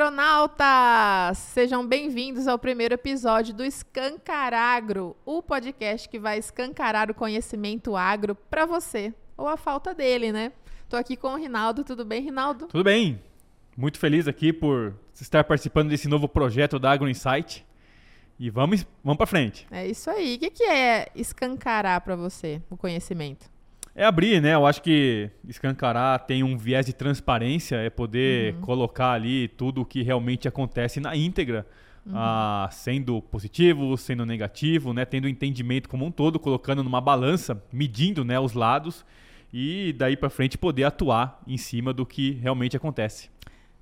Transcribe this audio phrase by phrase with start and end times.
[0.00, 1.36] agronautas!
[1.36, 8.34] Sejam bem-vindos ao primeiro episódio do Escancaragro, o podcast que vai escancarar o conhecimento agro
[8.34, 10.52] para você, ou a falta dele, né?
[10.88, 12.66] Tô aqui com o Rinaldo, tudo bem, Rinaldo?
[12.68, 13.20] Tudo bem.
[13.76, 17.66] Muito feliz aqui por estar participando desse novo projeto da Agro Insight.
[18.38, 19.66] E vamos, vamos para frente.
[19.70, 20.36] É isso aí.
[20.36, 23.50] O que, que é escancarar para você o conhecimento?
[23.94, 24.54] É abrir, né?
[24.54, 28.60] Eu acho que escancarar tem um viés de transparência, é poder uhum.
[28.60, 31.66] colocar ali tudo o que realmente acontece na íntegra,
[32.06, 32.12] uhum.
[32.14, 35.04] ah, sendo positivo, sendo negativo, né?
[35.04, 39.04] Tendo entendimento como um todo, colocando numa balança, medindo né, os lados
[39.52, 43.28] e daí para frente poder atuar em cima do que realmente acontece.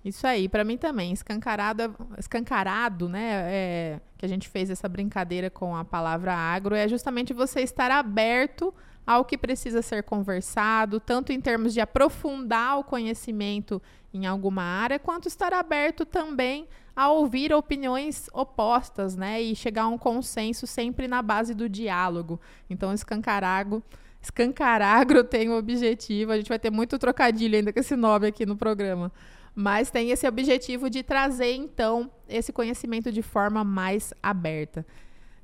[0.04, 1.12] Isso aí, para mim também.
[1.12, 3.42] Escancarado, escancarado, né?
[3.52, 7.90] É, que a gente fez essa brincadeira com a palavra agro, é justamente você estar
[7.90, 8.72] aberto
[9.08, 13.80] ao que precisa ser conversado, tanto em termos de aprofundar o conhecimento
[14.12, 19.40] em alguma área, quanto estar aberto também a ouvir opiniões opostas, né?
[19.40, 22.38] E chegar a um consenso sempre na base do diálogo.
[22.68, 23.82] Então, escancarago.
[24.20, 28.44] Escancaragro tem o objetivo, a gente vai ter muito trocadilho ainda com esse nome aqui
[28.44, 29.10] no programa,
[29.54, 34.84] mas tem esse objetivo de trazer, então, esse conhecimento de forma mais aberta.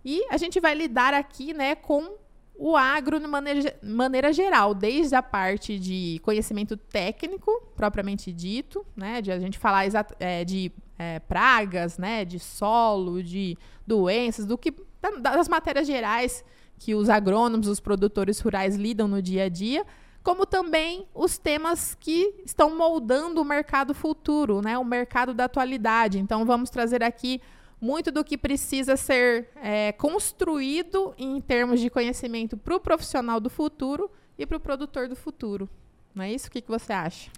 [0.05, 2.23] E a gente vai lidar aqui né, com
[2.57, 9.21] o agro de maneira, maneira geral, desde a parte de conhecimento técnico, propriamente dito, né,
[9.21, 9.85] de a gente falar
[10.21, 14.73] é, de é, pragas, né, de solo, de doenças, do que
[15.21, 16.45] das matérias gerais
[16.79, 19.85] que os agrônomos, os produtores rurais lidam no dia a dia,
[20.23, 26.19] como também os temas que estão moldando o mercado futuro, né, o mercado da atualidade.
[26.19, 27.43] Então, vamos trazer aqui
[27.85, 33.51] muito do que precisa ser é, construído em termos de conhecimento para o profissional do
[33.51, 35.69] futuro e para o produtor do futuro.
[36.15, 36.49] Não é isso?
[36.49, 37.31] O que, que você acha?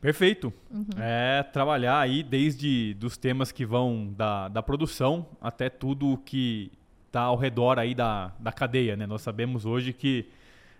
[0.00, 0.50] Perfeito.
[0.70, 0.86] Uhum.
[0.98, 6.72] É trabalhar aí desde dos temas que vão da, da produção até tudo que
[7.06, 8.96] está ao redor aí da, da cadeia.
[8.96, 9.06] Né?
[9.06, 10.26] Nós sabemos hoje que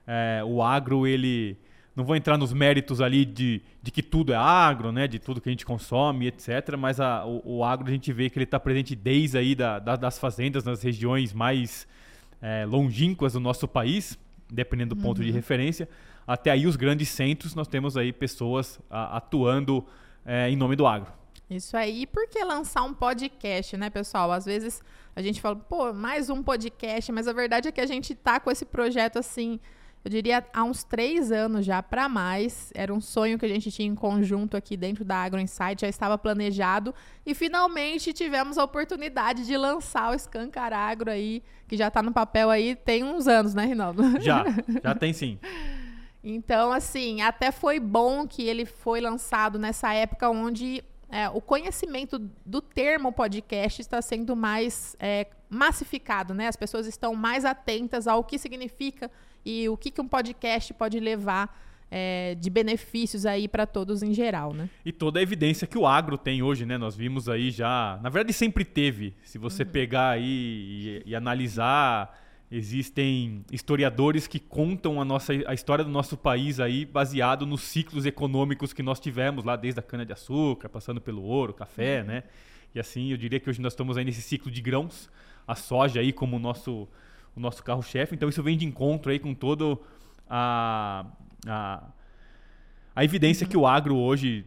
[0.06, 1.58] é, o agro ele
[1.94, 5.06] não vou entrar nos méritos ali de, de que tudo é agro, né?
[5.06, 6.76] De tudo que a gente consome, etc.
[6.76, 9.78] Mas a, o, o agro a gente vê que ele está presente desde aí da,
[9.78, 11.86] da, das fazendas nas regiões mais
[12.42, 14.18] é, longínquas do nosso país,
[14.52, 15.34] dependendo do ponto de uhum.
[15.34, 15.88] referência,
[16.26, 19.86] até aí os grandes centros nós temos aí pessoas a, atuando
[20.26, 21.12] é, em nome do agro.
[21.48, 22.02] Isso aí.
[22.02, 24.32] E por que lançar um podcast, né, pessoal?
[24.32, 24.82] Às vezes
[25.14, 28.40] a gente fala, pô, mais um podcast, mas a verdade é que a gente tá
[28.40, 29.60] com esse projeto assim
[30.04, 32.70] eu diria há uns três anos já para mais.
[32.74, 35.88] Era um sonho que a gente tinha em conjunto aqui dentro da Agro Insight, já
[35.88, 36.94] estava planejado
[37.24, 42.12] e finalmente tivemos a oportunidade de lançar o Scancar Agro aí, que já está no
[42.12, 44.20] papel aí tem uns anos, né, Rinaldo?
[44.20, 44.44] Já,
[44.82, 45.38] já tem sim.
[46.22, 52.18] Então, assim, até foi bom que ele foi lançado nessa época onde é, o conhecimento
[52.44, 56.48] do termo podcast está sendo mais é, massificado, né?
[56.48, 59.10] As pessoas estão mais atentas ao que significa
[59.44, 64.12] e o que, que um podcast pode levar é, de benefícios aí para todos em
[64.12, 64.68] geral, né?
[64.84, 66.76] E toda a evidência que o agro tem hoje, né?
[66.76, 69.14] Nós vimos aí já, na verdade sempre teve.
[69.22, 69.68] Se você uhum.
[69.68, 72.18] pegar aí e, e, analisar,
[72.50, 78.06] existem historiadores que contam a nossa a história do nosso país aí baseado nos ciclos
[78.06, 82.08] econômicos que nós tivemos lá desde a cana de açúcar, passando pelo ouro, café, uhum.
[82.08, 82.22] né?
[82.74, 85.08] E assim, eu diria que hoje nós estamos aí nesse ciclo de grãos,
[85.46, 86.88] a soja aí como o nosso
[87.36, 88.14] o nosso carro-chefe.
[88.14, 89.80] Então isso vem de encontro aí com todo
[90.28, 91.06] a,
[91.46, 91.82] a,
[92.94, 94.46] a evidência que o agro hoje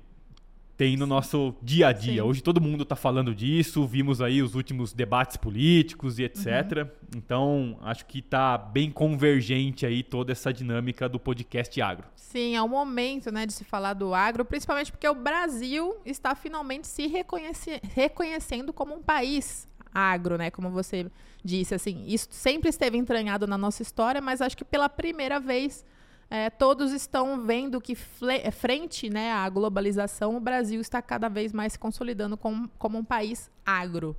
[0.78, 2.22] tem no nosso dia a dia.
[2.22, 2.30] Sim.
[2.30, 6.46] Hoje todo mundo está falando disso, vimos aí os últimos debates políticos e etc.
[6.46, 6.90] Uhum.
[7.18, 12.08] Então, acho que está bem convergente aí toda essa dinâmica do podcast agro.
[12.16, 16.36] Sim, é o momento né, de se falar do agro, principalmente porque o Brasil está
[16.36, 20.52] finalmente se reconhece reconhecendo como um país agro, né?
[20.52, 21.10] Como você
[21.44, 25.84] disse, assim, isso sempre esteve entranhado na nossa história, mas acho que pela primeira vez
[26.30, 31.74] é, todos estão vendo que frente né, à globalização, o Brasil está cada vez mais
[31.74, 34.16] se consolidando como, como um país agro,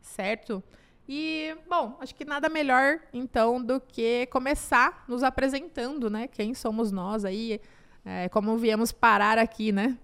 [0.00, 0.62] certo?
[1.06, 6.26] E, bom, acho que nada melhor, então, do que começar nos apresentando, né?
[6.28, 7.60] Quem somos nós aí,
[8.04, 9.96] é, como viemos parar aqui, né?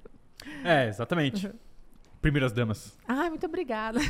[0.64, 1.50] É, exatamente.
[2.24, 2.96] Primeiras damas.
[3.06, 4.00] Ah, muito obrigada.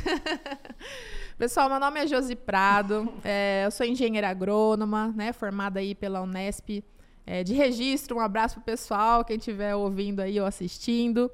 [1.37, 6.21] Pessoal, meu nome é Josi Prado, é, eu sou engenheira agrônoma, né, formada aí pela
[6.21, 6.81] Unesp
[7.25, 8.15] é, de registro.
[8.15, 11.29] Um abraço pro pessoal, quem estiver ouvindo aí ou assistindo.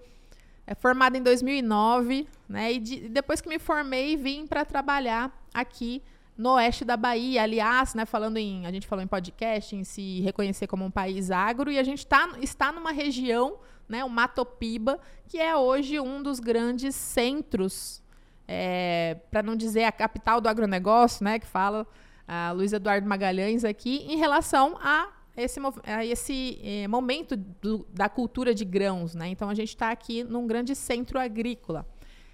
[0.66, 6.02] É formada em 2009, né, e de, depois que me formei, vim para trabalhar aqui
[6.38, 7.44] no oeste da Bahia.
[7.44, 11.32] Aliás, né, falando em, a gente falou em podcast, em se reconhecer como um país
[11.32, 13.58] agro, e a gente tá, está numa região,
[13.88, 18.02] né, o Matopiba, que é hoje um dos grandes centros,
[18.48, 21.86] é, para não dizer a capital do agronegócio, né, que fala
[22.28, 28.10] a Luiz Eduardo Magalhães aqui, em relação a esse, a esse eh, momento do, da
[28.10, 29.16] cultura de grãos.
[29.16, 29.30] Né?
[29.30, 31.86] Então, a gente está aqui num grande centro agrícola.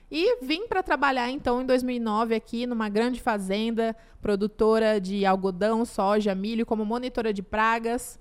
[0.10, 6.34] E vim para trabalhar então em 2009 aqui numa grande fazenda, produtora de algodão, soja,
[6.34, 8.18] milho, como monitora de pragas.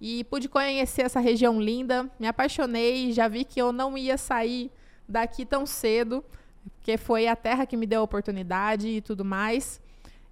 [0.00, 4.70] E pude conhecer essa região linda, me apaixonei, já vi que eu não ia sair
[5.08, 6.24] daqui tão cedo,
[6.74, 9.80] porque foi a terra que me deu a oportunidade e tudo mais.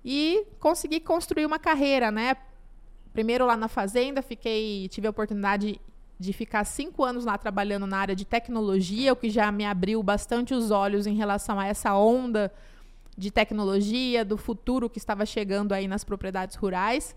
[0.05, 2.37] E consegui construir uma carreira, né?
[3.13, 5.81] Primeiro lá na fazenda, fiquei, tive a oportunidade
[6.19, 10.03] de ficar cinco anos lá trabalhando na área de tecnologia, o que já me abriu
[10.03, 12.53] bastante os olhos em relação a essa onda
[13.17, 17.17] de tecnologia, do futuro que estava chegando aí nas propriedades rurais.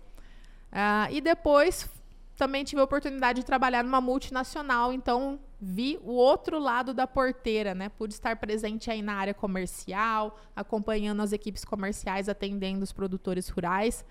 [0.72, 1.88] Uh, e depois
[2.36, 7.74] também tive a oportunidade de trabalhar numa multinacional, então vi o outro lado da porteira,
[7.74, 7.88] né?
[7.88, 14.04] Pude estar presente aí na área comercial, acompanhando as equipes comerciais, atendendo os produtores rurais.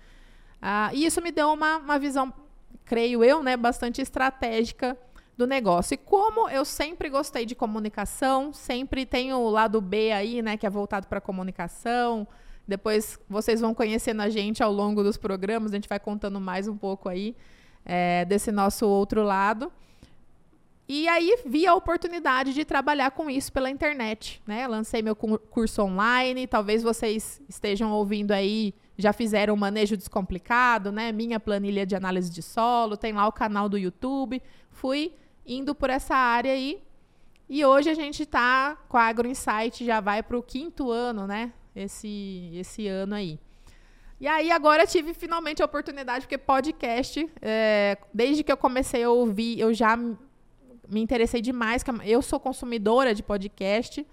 [0.62, 2.32] Uh, e isso me deu uma, uma visão
[2.84, 4.96] creio eu, né, bastante estratégica
[5.36, 5.94] do negócio.
[5.94, 10.66] E como eu sempre gostei de comunicação, sempre tenho o lado B aí, né, que
[10.66, 12.26] é voltado para comunicação.
[12.66, 16.68] Depois vocês vão conhecendo a gente ao longo dos programas, a gente vai contando mais
[16.68, 17.34] um pouco aí
[17.84, 19.72] é, desse nosso outro lado.
[20.88, 24.66] E aí vi a oportunidade de trabalhar com isso pela internet, né?
[24.66, 31.12] Lancei meu curso online, talvez vocês estejam ouvindo aí já fizeram o manejo descomplicado, né?
[31.12, 34.42] Minha planilha de análise de solo, tem lá o canal do YouTube.
[34.70, 35.14] Fui
[35.46, 36.82] indo por essa área aí.
[37.48, 41.26] E hoje a gente está com a Agro Insight, já vai para o quinto ano,
[41.26, 41.52] né?
[41.74, 43.38] Esse, esse ano aí.
[44.20, 49.10] E aí agora tive finalmente a oportunidade, porque podcast, é, desde que eu comecei a
[49.10, 49.98] ouvir, eu já
[50.92, 51.82] me interessei demais.
[52.04, 54.06] Eu sou consumidora de podcast.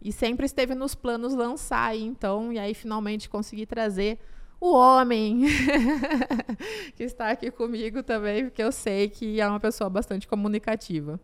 [0.00, 4.16] E sempre esteve nos planos lançar, então, e aí finalmente consegui trazer
[4.60, 5.42] o homem
[6.94, 11.18] que está aqui comigo também, porque eu sei que é uma pessoa bastante comunicativa.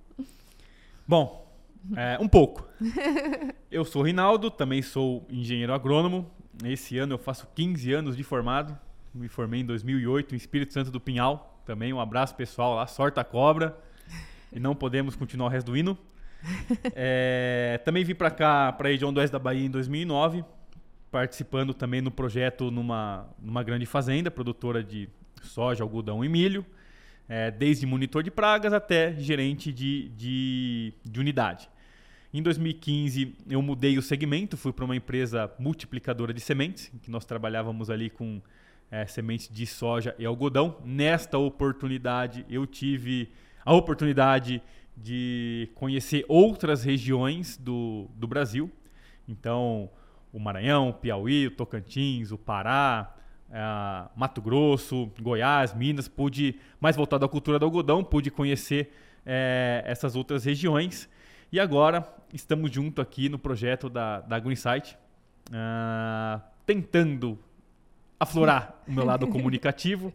[1.06, 1.44] Bom,
[1.96, 2.66] é, um pouco.
[3.70, 6.30] Eu sou Rinaldo, também sou engenheiro agrônomo.
[6.64, 8.76] Esse ano eu faço 15 anos de formado.
[9.14, 11.60] Me formei em 2008 em Espírito Santo do Pinhal.
[11.64, 13.76] Também um abraço pessoal lá, sorta a cobra.
[14.54, 15.98] E não podemos continuar o resto do hino.
[16.94, 20.44] é, também vim para cá, para a região do oeste da Bahia em 2009,
[21.10, 25.08] participando também no projeto numa, numa grande fazenda, produtora de
[25.42, 26.64] soja, algodão e milho,
[27.28, 31.68] é, desde monitor de pragas até gerente de, de, de unidade.
[32.32, 37.24] Em 2015, eu mudei o segmento, fui para uma empresa multiplicadora de sementes, que nós
[37.24, 38.42] trabalhávamos ali com
[38.90, 40.76] é, sementes de soja e algodão.
[40.84, 43.30] Nesta oportunidade, eu tive
[43.64, 44.62] a oportunidade
[44.96, 48.70] de conhecer outras regiões do, do Brasil.
[49.28, 49.90] Então,
[50.32, 53.14] o Maranhão, o Piauí, o Tocantins, o Pará,
[53.50, 53.60] é,
[54.16, 58.92] Mato Grosso, Goiás, Minas, pude, mais voltado à cultura do algodão, pude conhecer
[59.24, 61.08] é, essas outras regiões.
[61.52, 64.98] E agora estamos junto aqui no projeto da, da AgroInsight,
[65.50, 67.38] uh, tentando
[68.18, 70.12] aflorar o meu lado comunicativo,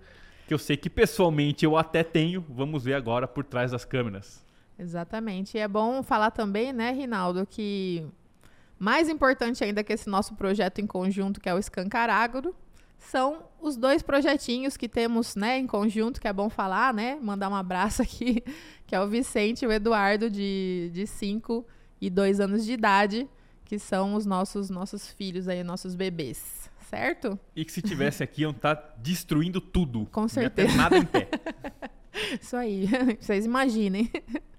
[0.50, 2.44] que eu sei que pessoalmente eu até tenho.
[2.50, 4.44] Vamos ver agora por trás das câmeras.
[4.80, 5.56] Exatamente.
[5.56, 8.04] E é bom falar também, né, Rinaldo, que
[8.80, 12.56] mais importante ainda que esse nosso projeto em conjunto, que é o Escancarágoro,
[12.98, 17.48] são os dois projetinhos que temos, né, em conjunto, que é bom falar, né, mandar
[17.48, 18.44] um abraço aqui,
[18.88, 21.64] que é o Vicente e o Eduardo, de 5
[22.02, 23.30] e 2 anos de idade,
[23.66, 27.40] que são os nossos, nossos filhos aí, nossos bebês, certo?
[27.56, 30.08] E que se tivesse aqui, iam estar tá destruindo tudo.
[30.12, 30.68] Com certeza.
[30.68, 31.30] Não ia ter nada em pé.
[32.42, 32.88] Isso aí,
[33.20, 34.10] vocês imaginem.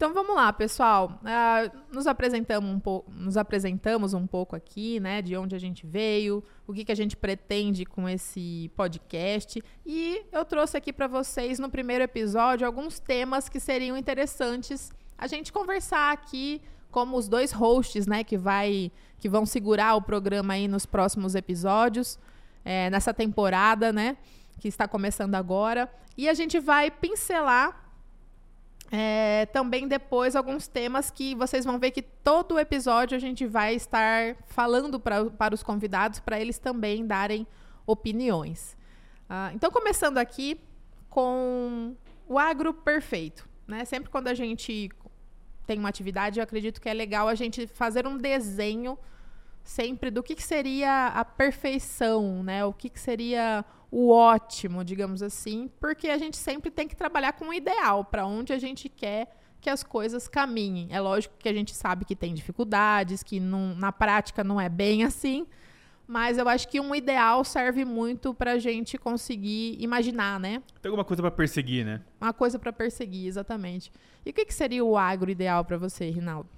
[0.00, 1.20] Então vamos lá, pessoal.
[1.20, 5.20] Uh, nos, apresentamos um pouco, nos apresentamos um pouco aqui, né?
[5.20, 9.62] De onde a gente veio, o que, que a gente pretende com esse podcast.
[9.84, 15.26] E eu trouxe aqui para vocês no primeiro episódio alguns temas que seriam interessantes a
[15.26, 18.24] gente conversar aqui, como os dois hosts, né?
[18.24, 18.90] Que, vai,
[19.20, 22.18] que vão segurar o programa aí nos próximos episódios,
[22.64, 24.16] é, nessa temporada, né?
[24.58, 25.92] Que está começando agora.
[26.16, 27.90] E a gente vai pincelar
[28.90, 33.74] é, também depois alguns temas que vocês vão ver que todo episódio a gente vai
[33.74, 37.46] estar falando pra, para os convidados para eles também darem
[37.86, 38.76] opiniões.
[39.28, 40.60] Ah, então, começando aqui
[41.08, 41.94] com
[42.26, 43.48] o agro perfeito.
[43.66, 43.84] Né?
[43.84, 44.90] Sempre quando a gente
[45.70, 48.98] tem uma atividade, eu acredito que é legal a gente fazer um desenho
[49.62, 52.64] sempre do que, que seria a perfeição, né?
[52.64, 57.34] O que, que seria o ótimo, digamos assim, porque a gente sempre tem que trabalhar
[57.34, 60.88] com o ideal, para onde a gente quer que as coisas caminhem.
[60.90, 64.68] É lógico que a gente sabe que tem dificuldades, que não, na prática não é
[64.68, 65.46] bem assim,
[66.10, 70.60] mas eu acho que um ideal serve muito para a gente conseguir imaginar, né?
[70.82, 72.00] Tem alguma coisa para perseguir, né?
[72.20, 73.92] Uma coisa para perseguir, exatamente.
[74.26, 76.48] E o que, que seria o agro ideal para você, Rinaldo?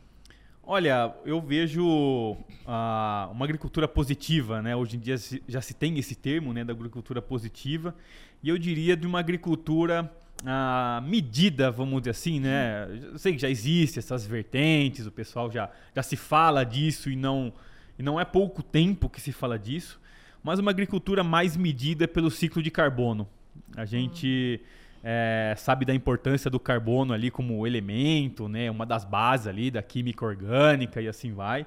[0.63, 4.75] Olha, eu vejo uh, uma agricultura positiva, né?
[4.75, 5.17] Hoje em dia
[5.47, 7.95] já se tem esse termo, né, da agricultura positiva,
[8.43, 12.89] e eu diria de uma agricultura uh, medida, vamos dizer assim, né?
[13.03, 17.17] Eu sei que já existe essas vertentes, o pessoal já, já se fala disso e
[17.17, 17.53] não,
[17.99, 20.01] e não é pouco tempo que se fala disso,
[20.43, 23.29] mas uma agricultura mais medida pelo ciclo de carbono.
[23.77, 24.61] A gente
[25.03, 29.83] é, sabe da importância do carbono ali como elemento, né, uma das bases ali da
[29.83, 31.67] química orgânica e assim vai.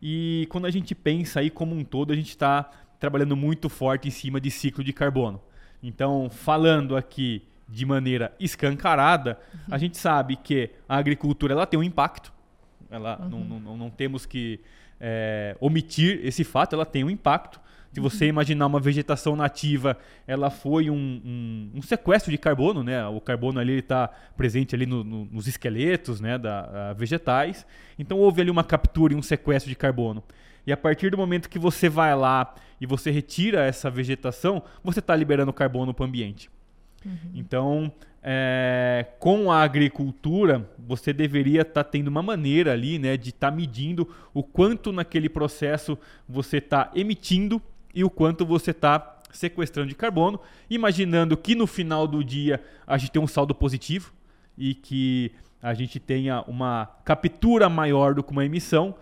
[0.00, 4.08] E quando a gente pensa aí como um todo, a gente está trabalhando muito forte
[4.08, 5.40] em cima de ciclo de carbono.
[5.82, 9.74] Então, falando aqui de maneira escancarada, uhum.
[9.74, 12.32] a gente sabe que a agricultura ela tem um impacto.
[12.90, 13.28] Ela uhum.
[13.28, 14.60] não, não, não, temos que
[15.00, 17.60] é, omitir esse fato, ela tem um impacto.
[17.92, 23.06] Se você imaginar uma vegetação nativa, ela foi um, um, um sequestro de carbono, né?
[23.08, 27.66] O carbono ali está presente ali no, no, nos esqueletos, né, da vegetais.
[27.98, 30.22] Então houve ali uma captura e um sequestro de carbono.
[30.66, 34.98] E a partir do momento que você vai lá e você retira essa vegetação, você
[34.98, 36.50] está liberando carbono para o ambiente.
[37.04, 37.16] Uhum.
[37.34, 43.30] Então, é, com a agricultura, você deveria estar tá tendo uma maneira ali, né, de
[43.30, 45.98] estar tá medindo o quanto naquele processo
[46.28, 47.62] você está emitindo
[47.94, 52.96] e o quanto você está sequestrando de carbono, imaginando que no final do dia a
[52.96, 54.12] gente tem um saldo positivo
[54.56, 55.32] e que
[55.62, 58.94] a gente tenha uma captura maior do que uma emissão,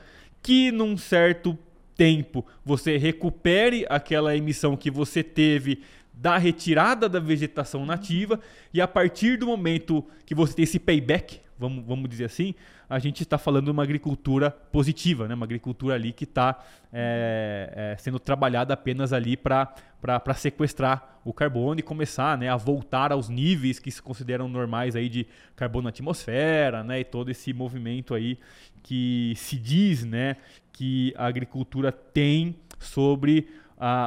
[0.42, 1.56] que num certo
[1.96, 5.82] tempo você recupere aquela emissão que você teve
[6.16, 8.40] da retirada da vegetação nativa
[8.72, 12.54] e a partir do momento que você tem esse payback, vamos, vamos dizer assim,
[12.88, 15.34] a gente está falando de uma agricultura positiva, né?
[15.34, 19.74] uma agricultura ali que está é, é, sendo trabalhada apenas ali para
[20.34, 25.08] sequestrar o carbono e começar né, a voltar aos níveis que se consideram normais aí
[25.08, 28.38] de carbono na atmosfera né, e todo esse movimento aí
[28.82, 30.36] que se diz né,
[30.72, 33.48] que a agricultura tem sobre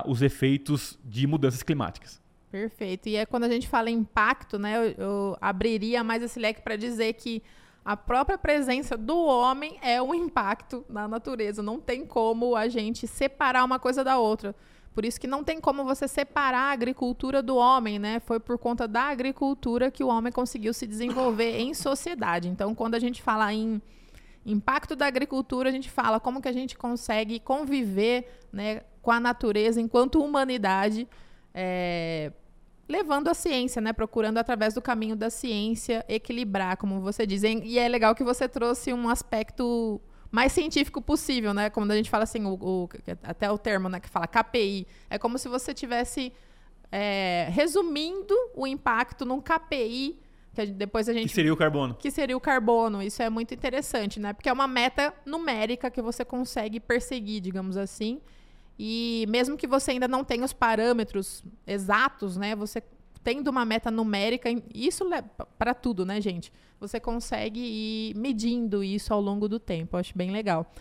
[0.05, 2.21] os efeitos de mudanças climáticas.
[2.51, 3.07] Perfeito.
[3.07, 6.75] E é quando a gente fala impacto, né, eu, eu abriria mais esse leque para
[6.75, 7.43] dizer que
[7.85, 11.61] a própria presença do homem é um impacto na natureza.
[11.61, 14.55] Não tem como a gente separar uma coisa da outra.
[14.93, 18.19] Por isso que não tem como você separar a agricultura do homem, né?
[18.19, 22.49] Foi por conta da agricultura que o homem conseguiu se desenvolver em sociedade.
[22.49, 23.81] Então, quando a gente fala em
[24.45, 29.19] impacto da agricultura, a gente fala como que a gente consegue conviver né, com a
[29.19, 31.07] natureza enquanto humanidade,
[31.53, 32.31] é,
[32.87, 33.93] levando a ciência, né?
[33.93, 37.43] Procurando através do caminho da ciência equilibrar, como você diz.
[37.43, 40.01] E é legal que você trouxe um aspecto
[40.31, 41.69] mais científico possível, né?
[41.69, 42.89] Como a gente fala assim, o, o,
[43.23, 44.87] até o termo né, que fala KPI.
[45.09, 46.31] É como se você tivesse
[46.91, 50.19] é, resumindo o impacto num KPI
[50.53, 53.53] que depois a gente que seria o carbono que seria o carbono isso é muito
[53.53, 58.19] interessante né porque é uma meta numérica que você consegue perseguir digamos assim
[58.79, 62.81] e mesmo que você ainda não tenha os parâmetros exatos, né, você
[63.21, 65.03] tendo uma meta numérica, isso
[65.57, 66.53] para tudo, né, gente?
[66.79, 69.97] Você consegue ir medindo isso ao longo do tempo.
[69.97, 70.71] Eu acho bem legal.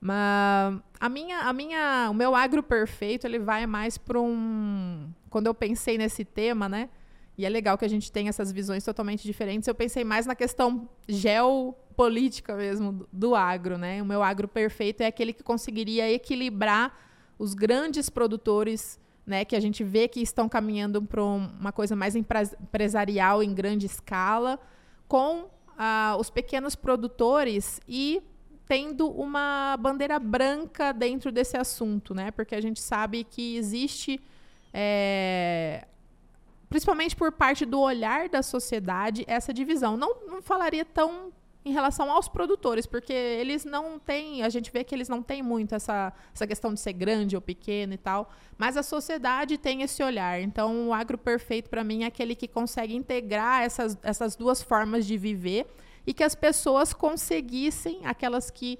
[0.00, 5.12] Mas a minha, a minha, o meu agro perfeito, ele vai mais para um.
[5.28, 6.88] Quando eu pensei nesse tema, né?
[7.36, 9.68] E é legal que a gente tenha essas visões totalmente diferentes.
[9.68, 14.00] Eu pensei mais na questão geopolítica mesmo do, do agro, né?
[14.02, 17.11] O meu agro perfeito é aquele que conseguiria equilibrar
[17.42, 22.14] os grandes produtores, né, que a gente vê que estão caminhando para uma coisa mais
[22.14, 24.60] empresarial em grande escala,
[25.08, 28.22] com ah, os pequenos produtores e
[28.68, 32.30] tendo uma bandeira branca dentro desse assunto, né?
[32.30, 34.20] Porque a gente sabe que existe,
[34.72, 35.84] é,
[36.70, 39.96] principalmente por parte do olhar da sociedade, essa divisão.
[39.96, 41.32] Não, não falaria tão
[41.64, 45.42] em relação aos produtores, porque eles não têm, a gente vê que eles não têm
[45.42, 49.82] muito essa, essa questão de ser grande ou pequeno e tal, mas a sociedade tem
[49.82, 50.40] esse olhar.
[50.40, 55.06] Então, o agro perfeito para mim é aquele que consegue integrar essas, essas duas formas
[55.06, 55.66] de viver
[56.04, 58.78] e que as pessoas conseguissem, aquelas que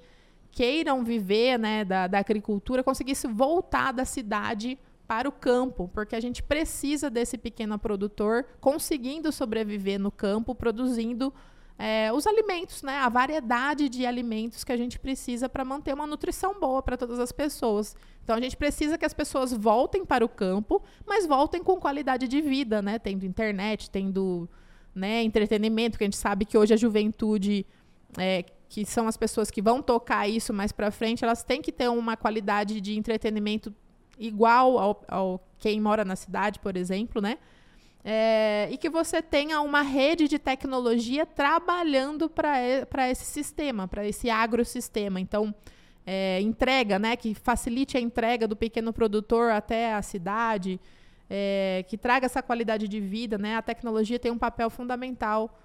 [0.51, 6.19] queiram viver né, da, da agricultura, conseguissem voltar da cidade para o campo, porque a
[6.19, 11.33] gente precisa desse pequeno produtor conseguindo sobreviver no campo, produzindo
[11.77, 12.97] é, os alimentos, né?
[12.97, 17.19] A variedade de alimentos que a gente precisa para manter uma nutrição boa para todas
[17.19, 17.95] as pessoas.
[18.23, 22.27] Então a gente precisa que as pessoas voltem para o campo, mas voltem com qualidade
[22.27, 22.99] de vida, né?
[22.99, 24.47] Tendo internet, tendo
[24.93, 27.65] né, entretenimento, que a gente sabe que hoje a juventude,
[28.17, 31.71] é, que são as pessoas que vão tocar isso mais para frente, elas têm que
[31.71, 33.73] ter uma qualidade de entretenimento
[34.17, 37.39] igual ao, ao quem mora na cidade, por exemplo, né?
[38.05, 44.29] É, e que você tenha uma rede de tecnologia trabalhando para esse sistema, para esse
[44.29, 45.21] agrosistema.
[45.21, 45.55] Então,
[46.05, 50.79] é, entrega, né, que facilite a entrega do pequeno produtor até a cidade,
[51.29, 53.37] é, que traga essa qualidade de vida.
[53.37, 53.55] Né?
[53.55, 55.57] A tecnologia tem um papel fundamental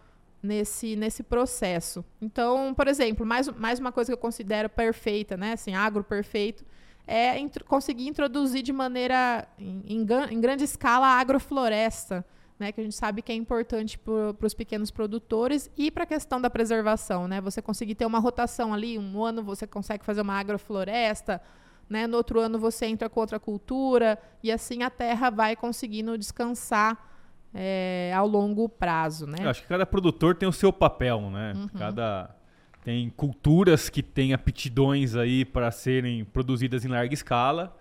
[0.43, 2.05] nesse, nesse processo.
[2.23, 6.65] Então, por exemplo, mais, mais uma coisa que eu considero perfeita, né, assim, agro perfeito,
[7.11, 12.23] é conseguir introduzir de maneira, em, em, em grande escala, a agrofloresta,
[12.59, 16.07] né, que a gente sabe que é importante para os pequenos produtores e para a
[16.07, 17.27] questão da preservação.
[17.27, 17.41] Né?
[17.41, 21.41] Você conseguir ter uma rotação ali, um ano você consegue fazer uma agrofloresta,
[21.89, 22.07] né?
[22.07, 27.09] no outro ano você entra com outra cultura, e assim a terra vai conseguindo descansar
[27.55, 29.27] é, ao longo prazo.
[29.27, 29.39] Né?
[29.41, 31.55] Eu acho que cada produtor tem o seu papel, né?
[31.57, 31.69] Uhum.
[31.69, 32.37] Cada
[32.85, 37.77] tem culturas que têm aptidões aí para serem produzidas em larga escala.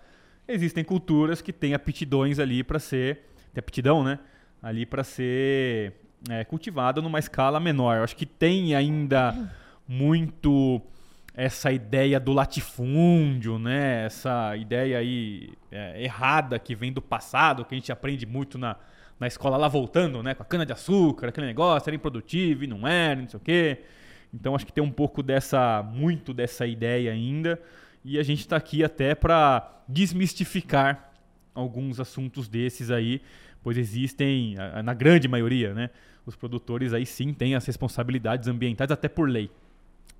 [0.48, 3.26] Existem culturas que têm aptidões ali para ser.
[3.54, 4.20] Tem aptidão, né?
[4.62, 5.94] Ali para ser
[6.30, 7.98] é, cultivada numa escala menor.
[7.98, 9.52] Eu acho que tem ainda
[9.88, 10.82] muito
[11.34, 14.06] essa ideia do latifúndio, né?
[14.06, 18.76] Essa ideia aí é, errada que vem do passado, que a gente aprende muito na,
[19.20, 20.34] na escola lá voltando, né?
[20.34, 23.42] Com a cana de açúcar, aquele negócio, era improdutivo e não era, não sei o
[23.42, 23.84] quê.
[24.34, 27.60] Então acho que tem um pouco dessa, muito dessa ideia ainda.
[28.04, 31.12] E a gente está aqui até para desmistificar
[31.54, 33.22] alguns assuntos desses aí,
[33.64, 35.90] pois existem, na grande maioria, né?
[36.26, 39.50] Os produtores aí sim têm as responsabilidades ambientais, até por lei.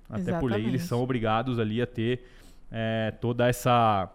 [0.08, 0.40] Até Exatamente.
[0.40, 2.24] por lei eles são obrigados ali a ter
[2.72, 4.10] é, toda essa,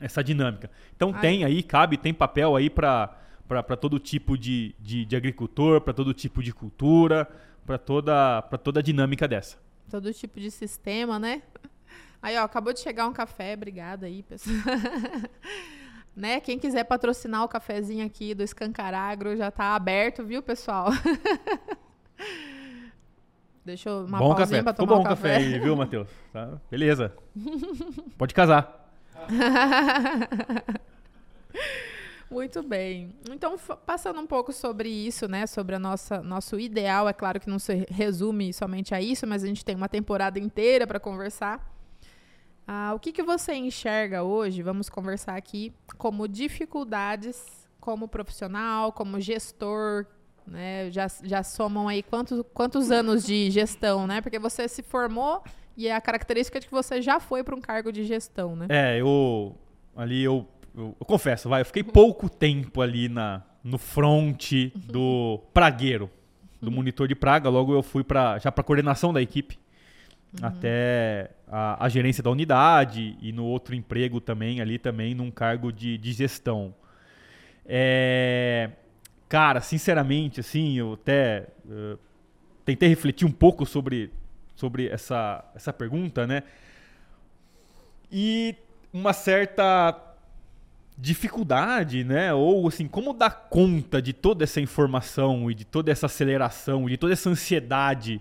[0.00, 0.70] essa dinâmica.
[0.94, 1.20] Então Ai.
[1.20, 3.16] tem aí, cabe, tem papel aí para
[3.80, 7.26] todo tipo de, de, de agricultor, para todo tipo de cultura
[7.68, 9.58] para toda, toda a dinâmica dessa.
[9.90, 11.42] Todo tipo de sistema, né?
[12.22, 14.56] Aí, ó, acabou de chegar um café, obrigada aí, pessoal.
[16.16, 16.40] né?
[16.40, 20.88] Quem quiser patrocinar o cafezinho aqui do Escancaragro já tá aberto, viu, pessoal?
[23.66, 24.62] Deixa eu uma bom café.
[24.62, 25.34] pra tomar Ficou bom um café.
[25.34, 26.08] café aí, viu, Matheus?
[26.32, 26.58] Tá?
[26.70, 27.12] Beleza.
[28.16, 28.90] Pode casar.
[32.30, 33.14] Muito bem.
[33.30, 35.46] Então, passando um pouco sobre isso, né?
[35.46, 39.42] Sobre a nossa nosso ideal, é claro que não se resume somente a isso, mas
[39.42, 41.74] a gente tem uma temporada inteira para conversar.
[42.66, 44.62] Ah, o que, que você enxerga hoje?
[44.62, 50.04] Vamos conversar aqui como dificuldades como profissional, como gestor,
[50.46, 50.90] né?
[50.90, 54.20] Já, já somam aí quantos, quantos anos de gestão, né?
[54.20, 55.42] Porque você se formou
[55.74, 58.66] e é a característica de que você já foi para um cargo de gestão, né?
[58.68, 59.56] É, eu
[59.96, 60.46] ali eu
[60.78, 66.08] eu, eu, confesso, vai, eu fiquei pouco tempo ali na, no front do pragueiro,
[66.60, 67.48] do monitor de praga.
[67.48, 69.58] Logo eu fui para já para coordenação da equipe,
[70.40, 70.46] uhum.
[70.46, 75.72] até a, a, gerência da unidade e no outro emprego também ali também num cargo
[75.72, 76.72] de, de gestão.
[77.66, 78.70] É,
[79.28, 81.98] cara, sinceramente, assim, eu até uh,
[82.64, 84.10] tentei refletir um pouco sobre,
[84.54, 86.44] sobre essa, essa pergunta, né?
[88.10, 88.54] E
[88.92, 90.07] uma certa
[91.00, 92.34] dificuldade, né?
[92.34, 96.96] Ou assim, como dar conta de toda essa informação e de toda essa aceleração, de
[96.96, 98.20] toda essa ansiedade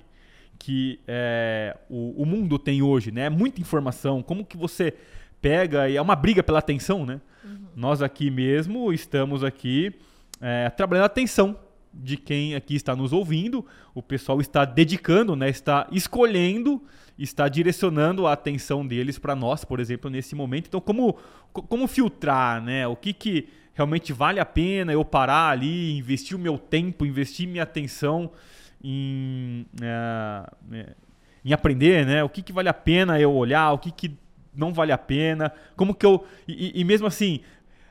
[0.59, 3.23] que é, o, o, mundo tem hoje, né?
[3.23, 4.21] É muita informação.
[4.21, 4.93] Como que você
[5.41, 7.19] pega e é uma briga pela atenção, né?
[7.43, 7.57] Uhum.
[7.75, 9.93] Nós aqui mesmo estamos aqui
[10.39, 11.57] é, trabalhando a atenção
[11.93, 13.65] de quem aqui está nos ouvindo.
[13.95, 15.49] O pessoal está dedicando, né?
[15.49, 16.83] Está escolhendo
[17.17, 20.67] está direcionando a atenção deles para nós, por exemplo, nesse momento.
[20.67, 21.17] Então, como,
[21.51, 22.87] como filtrar, né?
[22.87, 27.47] O que, que realmente vale a pena eu parar ali, investir o meu tempo, investir
[27.47, 28.31] minha atenção
[28.83, 30.93] em, é,
[31.43, 32.23] em aprender, né?
[32.23, 34.17] O que, que vale a pena eu olhar, o que, que
[34.55, 36.25] não vale a pena, como que eu.
[36.47, 37.41] E, e mesmo assim,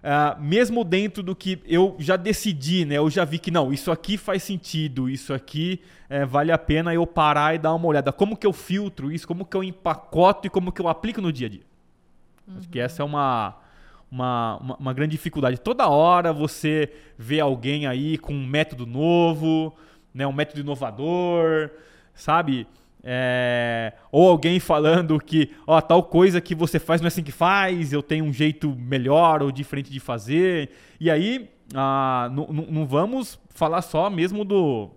[0.07, 2.97] Uh, mesmo dentro do que eu já decidi, né?
[2.97, 6.95] Eu já vi que não, isso aqui faz sentido, isso aqui é, vale a pena
[6.95, 8.13] eu parar e dar uma olhada.
[8.13, 9.27] Como que eu filtro isso?
[9.27, 11.63] Como que eu empacoto e como que eu aplico no dia a dia?
[12.47, 12.59] Uhum.
[12.59, 13.57] Acho que essa é uma,
[14.09, 15.59] uma, uma, uma, grande dificuldade.
[15.59, 19.77] Toda hora você vê alguém aí com um método novo,
[20.15, 20.25] né?
[20.25, 21.69] Um método inovador,
[22.15, 22.69] sabe?
[23.09, 27.31] É, ou alguém falando que, ó, tal coisa que você faz não é assim que
[27.31, 30.71] faz, eu tenho um jeito melhor ou diferente de fazer.
[30.99, 34.91] E aí, ah, não vamos falar só mesmo do,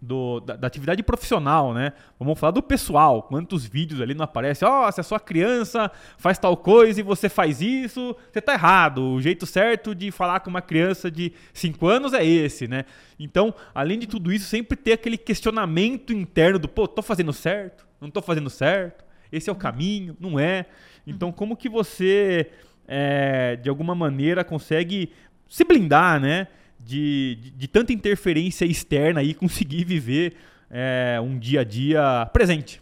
[0.00, 1.92] do, da, da, atividade profissional, né?
[2.18, 3.22] Vamos falar do pessoal.
[3.24, 4.66] Quantos vídeos ali não aparecem?
[4.66, 8.54] Ó, oh, se a sua criança faz tal coisa e você faz isso, você tá
[8.54, 9.02] errado.
[9.02, 12.84] O jeito certo de falar com uma criança de 5 anos é esse, né?
[13.18, 17.86] Então, além de tudo isso, sempre ter aquele questionamento interno do, pô, tô fazendo certo?
[18.00, 19.04] Não tô fazendo certo?
[19.30, 20.16] Esse é o caminho?
[20.18, 20.64] Não é?
[21.06, 22.50] Então, como que você,
[22.88, 25.12] é, de alguma maneira, consegue
[25.46, 26.48] se blindar, né?
[26.84, 30.34] De, de, de tanta interferência externa e conseguir viver
[30.70, 32.80] é, um dia a dia presente.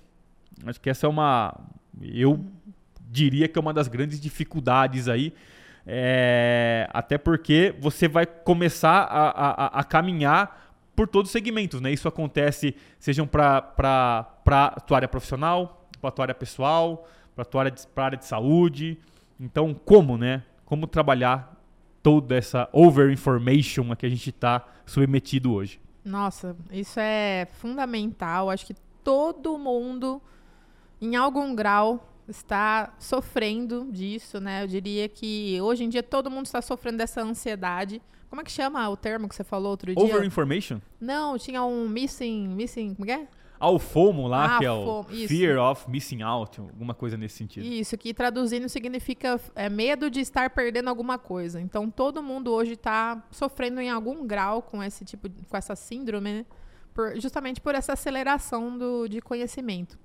[0.66, 1.54] Acho que essa é uma.
[2.02, 2.44] Eu
[3.10, 5.32] diria que é uma das grandes dificuldades aí.
[5.86, 11.80] É, até porque você vai começar a, a, a, caminhar por todos os segmentos.
[11.80, 11.90] Né?
[11.90, 13.72] Isso acontece, sejam para
[14.46, 18.18] a tua área profissional, para a tua área pessoal, para a tua área de, área
[18.18, 18.98] de saúde.
[19.40, 20.42] Então, como, né?
[20.66, 21.57] Como trabalhar
[22.02, 25.80] toda essa over-information a que a gente está submetido hoje.
[26.04, 28.50] Nossa, isso é fundamental.
[28.50, 30.20] Acho que todo mundo,
[31.00, 34.62] em algum grau, está sofrendo disso, né?
[34.62, 38.00] Eu diria que hoje em dia todo mundo está sofrendo dessa ansiedade.
[38.28, 40.04] Como é que chama o termo que você falou outro dia?
[40.04, 40.80] Over information?
[41.00, 43.26] Não, tinha um missing, missing, como é?
[43.60, 47.36] Ah, o FOMO lá, ah, que é o Fear of Missing Out, alguma coisa nesse
[47.36, 47.66] sentido.
[47.66, 51.60] Isso, que traduzindo significa é, medo de estar perdendo alguma coisa.
[51.60, 56.32] Então, todo mundo hoje está sofrendo em algum grau com esse tipo, com essa síndrome,
[56.32, 56.46] né?
[56.94, 59.98] Por, justamente por essa aceleração do, de conhecimento.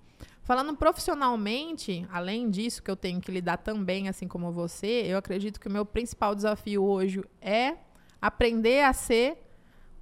[0.43, 5.59] Falando profissionalmente, além disso que eu tenho que lidar também, assim como você, eu acredito
[5.59, 7.75] que o meu principal desafio hoje é
[8.21, 9.37] aprender a ser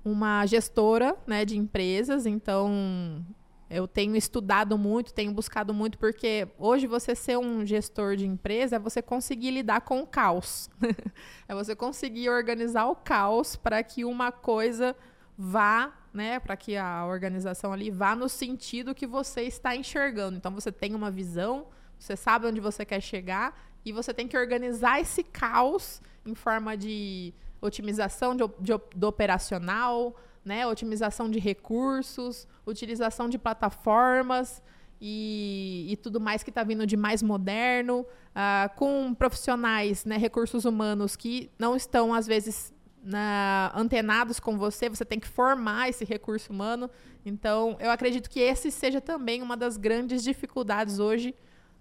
[0.04, 2.26] uma gestora né, de empresas.
[2.26, 3.24] Então,
[3.72, 8.76] eu tenho estudado muito, tenho buscado muito, porque hoje você ser um gestor de empresa
[8.76, 10.70] é você conseguir lidar com o caos.
[11.48, 14.94] é você conseguir organizar o caos para que uma coisa
[15.38, 20.36] vá, né, para que a organização ali vá no sentido que você está enxergando.
[20.36, 24.38] Então você tem uma visão, você sabe onde você quer chegar e você tem que
[24.38, 30.66] organizar esse caos em forma de otimização de, de, do operacional, né?
[30.68, 34.62] Otimização de recursos, utilização de plataformas
[35.02, 40.64] e, e tudo mais que está vindo de mais moderno, uh, com profissionais, né, recursos
[40.64, 42.72] humanos que não estão, às vezes,
[43.04, 46.90] na, antenados com você, você tem que formar esse recurso humano.
[47.26, 51.34] Então, eu acredito que esse seja também uma das grandes dificuldades hoje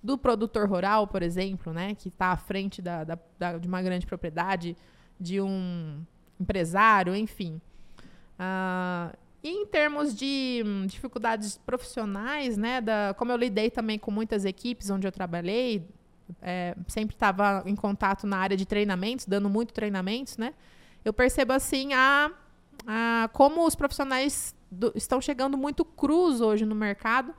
[0.03, 3.83] do produtor rural, por exemplo, né, que está à frente da, da, da, de uma
[3.83, 4.75] grande propriedade,
[5.18, 6.03] de um
[6.40, 7.61] empresário, enfim.
[8.40, 14.11] Uh, e em termos de hum, dificuldades profissionais, né, da, como eu lidei também com
[14.11, 15.87] muitas equipes onde eu trabalhei,
[16.40, 20.55] é, sempre estava em contato na área de treinamentos, dando muito treinamentos, né?
[21.05, 22.31] Eu percebo assim a,
[22.87, 27.35] a como os profissionais do, estão chegando muito crus hoje no mercado,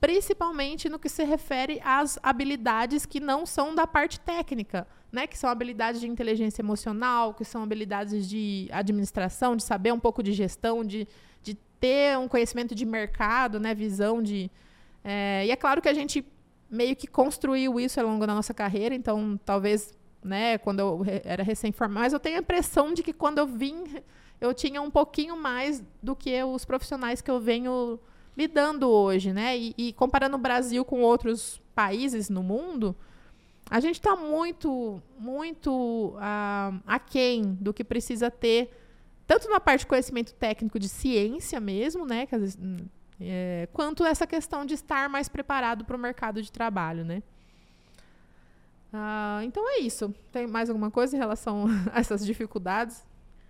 [0.00, 5.26] principalmente no que se refere às habilidades que não são da parte técnica, né?
[5.26, 10.22] Que são habilidades de inteligência emocional, que são habilidades de administração, de saber um pouco
[10.22, 11.08] de gestão, de,
[11.42, 13.74] de ter um conhecimento de mercado, né?
[13.74, 14.50] Visão de.
[15.02, 16.24] É, e é claro que a gente
[16.70, 21.42] meio que construiu isso ao longo da nossa carreira, então talvez, né, quando eu era
[21.42, 23.84] recém-formada, mas eu tenho a impressão de que quando eu vim,
[24.40, 28.00] eu tinha um pouquinho mais do que os profissionais que eu venho
[28.36, 29.56] lidando hoje, né?
[29.56, 32.94] E, e comparando o Brasil com outros países no mundo,
[33.70, 38.70] a gente está muito, muito uh, aquém do que precisa ter,
[39.26, 42.26] tanto na parte de conhecimento técnico de ciência mesmo, né?
[42.30, 42.58] Vezes,
[43.20, 47.22] é, quanto essa questão de estar mais preparado para o mercado de trabalho, né?
[48.92, 50.14] Uh, então é isso.
[50.30, 53.04] Tem mais alguma coisa em relação a essas dificuldades?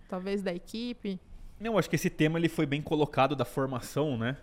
[0.09, 1.19] Talvez da equipe?
[1.59, 4.37] Não, acho que esse tema ele foi bem colocado da formação, né?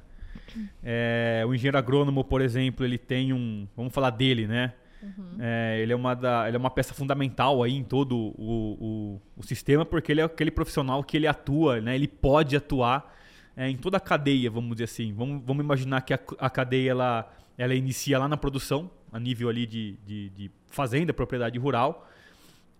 [0.82, 3.66] É, o engenheiro agrônomo, por exemplo, ele tem um.
[3.76, 4.72] Vamos falar dele, né?
[5.02, 5.36] Uhum.
[5.38, 9.22] É, ele, é uma da, ele é uma peça fundamental aí em todo o, o,
[9.36, 11.94] o, sistema, porque ele é aquele profissional que ele atua, né?
[11.94, 13.14] Ele pode atuar
[13.56, 15.12] é, em toda a cadeia, vamos dizer assim.
[15.12, 19.48] Vamos, vamos imaginar que a, a cadeia ela, ela inicia lá na produção, a nível
[19.48, 22.08] ali de, de, de fazenda, propriedade rural.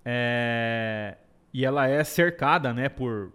[0.04, 1.16] É,
[1.52, 3.32] e ela é cercada, né, por,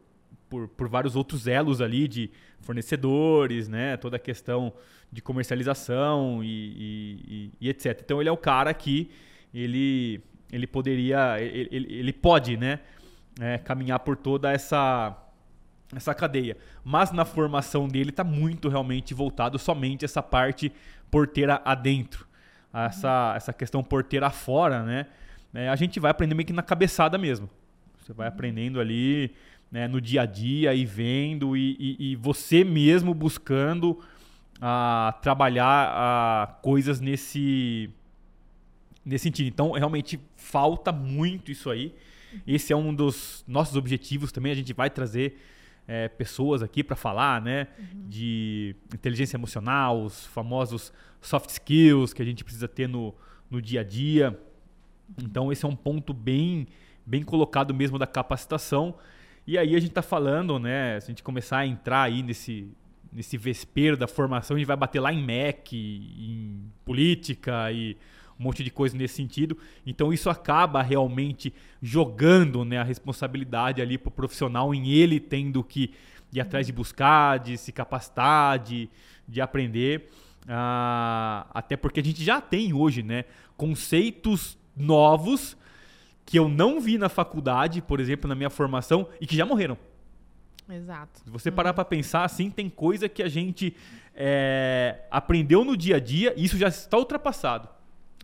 [0.49, 2.29] por, por vários outros elos ali de
[2.61, 3.97] fornecedores, né?
[3.97, 4.73] Toda a questão
[5.11, 7.99] de comercialização e, e, e, etc.
[8.03, 9.09] Então ele é o cara que
[9.53, 12.79] ele, ele poderia, ele, ele pode, né?
[13.39, 15.15] É, caminhar por toda essa
[15.95, 16.55] essa cadeia.
[16.83, 20.71] Mas na formação dele está muito realmente voltado somente essa parte
[21.09, 22.27] porteira adentro.
[22.71, 25.07] Essa, essa questão porteira fora, né?
[25.53, 27.49] É, a gente vai aprender meio que na cabeçada mesmo.
[27.99, 29.33] Você vai aprendendo ali
[29.71, 33.99] né, no dia a dia e vendo e, e, e você mesmo buscando
[34.61, 37.89] a trabalhar a coisas nesse
[39.05, 39.47] nesse sentido.
[39.47, 41.95] Então, realmente falta muito isso aí.
[42.45, 44.51] Esse é um dos nossos objetivos também.
[44.51, 45.39] A gente vai trazer
[45.87, 48.07] é, pessoas aqui para falar, né, uhum.
[48.07, 53.15] de inteligência emocional, os famosos soft skills que a gente precisa ter no,
[53.49, 54.39] no dia a dia.
[55.17, 56.67] Então, esse é um ponto bem,
[57.03, 58.95] bem colocado mesmo da capacitação.
[59.49, 62.71] E aí a gente está falando, né, se a gente começar a entrar aí nesse,
[63.11, 67.97] nesse vespeiro da formação, a gente vai bater lá em MEC, em política e
[68.39, 69.57] um monte de coisa nesse sentido.
[69.87, 75.63] Então isso acaba realmente jogando né, a responsabilidade ali para o profissional em ele tendo
[75.63, 75.95] que
[76.31, 78.87] ir atrás de buscar, de se capacitar, de,
[79.27, 80.11] de aprender.
[80.47, 83.25] Ah, até porque a gente já tem hoje né,
[83.57, 85.57] conceitos novos
[86.29, 89.75] que eu não vi na faculdade, por exemplo, na minha formação, e que já morreram.
[90.69, 91.21] Exato.
[91.23, 91.73] Se você parar uhum.
[91.77, 93.75] para pensar, assim, tem coisa que a gente
[94.13, 97.67] é, aprendeu no dia a dia e isso já está ultrapassado.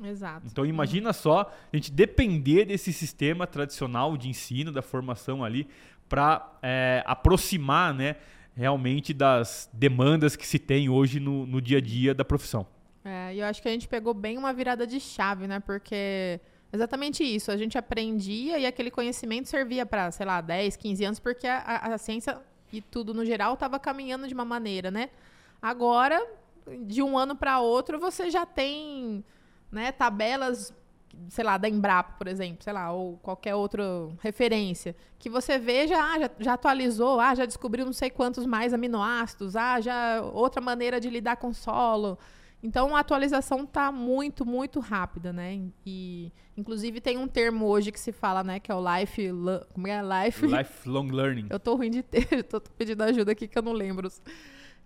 [0.04, 0.46] Exato.
[0.46, 1.14] Então imagina uhum.
[1.14, 5.68] só a gente depender desse sistema tradicional de ensino, da formação ali,
[6.08, 8.18] para é, aproximar né,
[8.56, 12.68] realmente das demandas que se tem hoje no, no dia a dia da profissão.
[13.04, 15.60] É, e eu acho que a gente pegou bem uma virada de chave, né?
[15.60, 16.40] Porque
[16.76, 21.20] exatamente isso, a gente aprendia e aquele conhecimento servia para, sei lá, 10, 15 anos,
[21.20, 22.40] porque a, a ciência
[22.72, 25.10] e tudo no geral estava caminhando de uma maneira, né?
[25.62, 26.24] Agora,
[26.86, 29.24] de um ano para outro, você já tem
[29.72, 30.74] né, tabelas,
[31.30, 33.84] sei lá, da Embrapa, por exemplo, sei lá, ou qualquer outra
[34.20, 38.74] referência, que você veja, ah, já, já atualizou, ah, já descobriu não sei quantos mais
[38.74, 42.18] aminoácidos, ah, já outra maneira de lidar com solo.
[42.66, 45.62] Então a atualização está muito, muito rápida, né?
[45.86, 49.30] E inclusive tem um termo hoje que se fala, né, que é o life,
[49.72, 51.46] como é life lifelong learning.
[51.52, 54.10] Eu tô ruim de ter, tô pedindo ajuda aqui que eu não lembro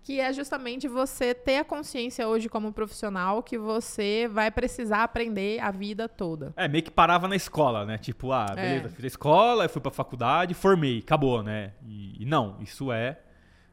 [0.02, 5.62] que é justamente você ter a consciência hoje como profissional que você vai precisar aprender
[5.62, 6.54] a vida toda.
[6.58, 7.98] É, meio que parava na escola, né?
[7.98, 8.56] Tipo, ah, é.
[8.56, 8.90] beleza, é.
[8.90, 11.74] fiz a escola, fui pra faculdade, formei, acabou, né?
[11.86, 13.20] E, e não, isso é,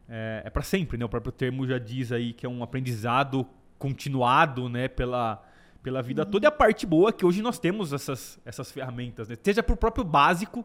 [0.09, 1.05] é, é para sempre, né?
[1.05, 4.89] O próprio termo já diz aí que é um aprendizado continuado, né?
[4.89, 5.43] Pela,
[5.83, 6.31] pela vida uhum.
[6.31, 6.47] toda.
[6.47, 9.37] E a parte boa é que hoje nós temos essas, essas ferramentas, né?
[9.43, 10.65] Seja pro próprio básico,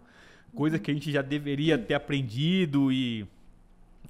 [0.56, 3.28] coisa que a gente já deveria ter aprendido e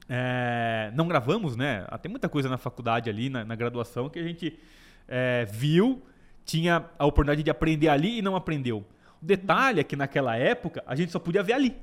[0.09, 1.85] é, não gravamos, né?
[1.87, 4.57] Ah, tem muita coisa na faculdade ali, na, na graduação, que a gente
[5.07, 6.01] é, viu,
[6.45, 8.85] tinha a oportunidade de aprender ali e não aprendeu.
[9.21, 11.75] O detalhe é que naquela época a gente só podia ver ali.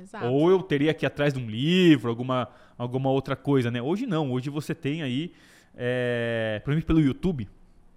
[0.00, 0.26] Exato.
[0.26, 3.82] Ou eu teria que ir atrás de um livro, alguma, alguma outra coisa, né?
[3.82, 5.32] Hoje não, hoje você tem aí,
[5.76, 7.48] é, por exemplo, pelo YouTube,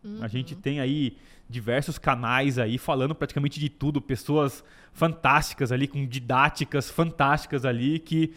[0.03, 0.19] uhum.
[0.21, 1.17] a gente tem aí
[1.49, 8.33] diversos canais aí falando praticamente de tudo, pessoas fantásticas ali, com didáticas fantásticas ali que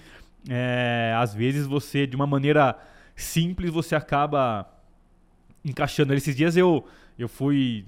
[0.48, 2.79] é, às vezes você, de uma maneira
[3.16, 4.68] simples, você acaba
[5.64, 6.14] encaixando.
[6.14, 6.87] Esses dias eu,
[7.18, 7.85] eu fui,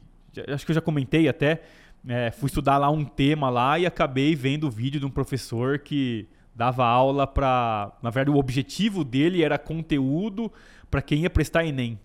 [0.49, 1.63] acho que eu já comentei até,
[2.09, 5.79] é, fui estudar lá um tema lá e acabei vendo o vídeo de um professor
[5.79, 10.53] que dava aula para, na verdade, o objetivo dele era conteúdo
[10.91, 11.99] para quem ia prestar ENEM.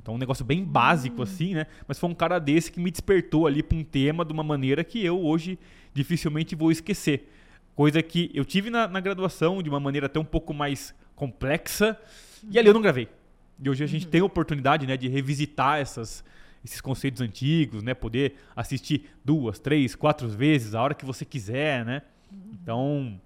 [0.00, 1.22] Então, um negócio bem básico hum.
[1.22, 1.66] assim, né?
[1.86, 4.82] Mas foi um cara desse que me despertou ali para um tema de uma maneira
[4.82, 5.58] que eu hoje
[5.94, 7.30] dificilmente vou esquecer.
[7.74, 11.96] Coisa que eu tive na, na graduação de uma maneira até um pouco mais complexa.
[12.50, 13.08] E ali eu não gravei.
[13.62, 14.10] E hoje a gente uhum.
[14.10, 16.24] tem a oportunidade né, de revisitar essas,
[16.64, 17.94] esses conceitos antigos, né?
[17.94, 22.02] Poder assistir duas, três, quatro vezes, a hora que você quiser, né?
[22.30, 22.38] Uhum.
[22.60, 23.20] Então,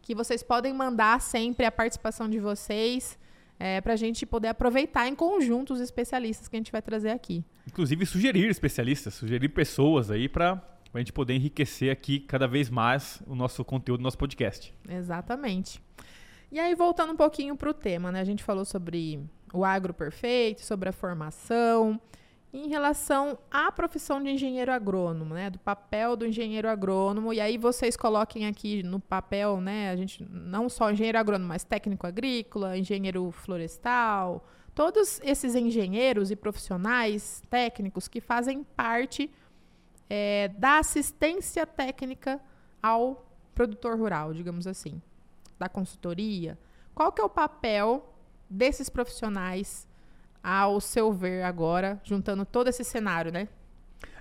[0.00, 3.18] que vocês podem mandar sempre a participação de vocês.
[3.58, 7.08] É, para a gente poder aproveitar em conjunto os especialistas que a gente vai trazer
[7.08, 7.42] aqui.
[7.66, 13.22] Inclusive sugerir especialistas, sugerir pessoas aí para a gente poder enriquecer aqui cada vez mais
[13.26, 14.74] o nosso conteúdo, o nosso podcast.
[14.86, 15.80] Exatamente.
[16.50, 18.20] E aí, voltando um pouquinho para o tema, né?
[18.20, 19.20] A gente falou sobre
[19.52, 22.00] o agro perfeito, sobre a formação.
[22.52, 25.50] Em relação à profissão de engenheiro agrônomo, né?
[25.50, 27.32] Do papel do engenheiro agrônomo.
[27.32, 29.90] E aí vocês coloquem aqui no papel, né?
[29.90, 36.36] A gente não só engenheiro agrônomo, mas técnico agrícola, engenheiro florestal, todos esses engenheiros e
[36.36, 39.30] profissionais técnicos que fazem parte
[40.08, 42.40] é, da assistência técnica
[42.82, 45.00] ao produtor rural, digamos assim,
[45.58, 46.58] da consultoria.
[46.94, 48.14] Qual que é o papel
[48.48, 49.86] desses profissionais
[50.42, 53.48] ao seu ver agora, juntando todo esse cenário, né?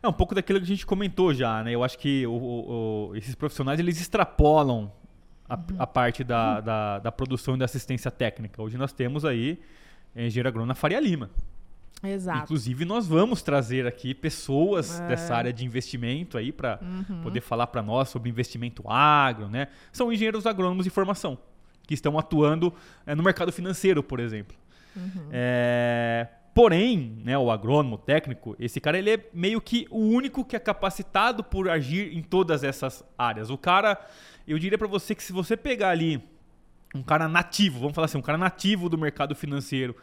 [0.02, 1.71] É um pouco daquilo que a gente comentou já, né?
[1.71, 4.91] Eu acho que o, o, o, esses profissionais eles extrapolam
[5.48, 5.62] a, uhum.
[5.78, 6.63] a parte da, uhum.
[6.63, 8.62] da, da, produção e da assistência técnica.
[8.62, 9.60] Hoje nós temos aí
[10.15, 11.30] a engenheira agrônoma Faria Lima.
[12.03, 12.43] Exato.
[12.43, 15.08] Inclusive, nós vamos trazer aqui pessoas é.
[15.08, 17.21] dessa área de investimento aí para uhum.
[17.21, 19.69] poder falar para nós sobre investimento agro, né?
[19.91, 21.38] São engenheiros agrônomos de formação
[21.88, 22.73] que estão atuando
[23.05, 24.55] é, no mercado financeiro, por exemplo.
[24.95, 25.29] Uhum.
[25.31, 30.55] É, porém, né, o agrônomo, técnico, esse cara ele é meio que o único que
[30.55, 33.49] é capacitado por agir em todas essas áreas.
[33.49, 33.99] O cara,
[34.47, 36.23] eu diria para você que se você pegar ali
[36.93, 39.95] um cara nativo, vamos falar assim, um cara nativo do mercado financeiro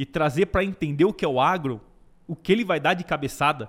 [0.00, 1.78] e trazer para entender o que é o agro,
[2.26, 3.68] o que ele vai dar de cabeçada,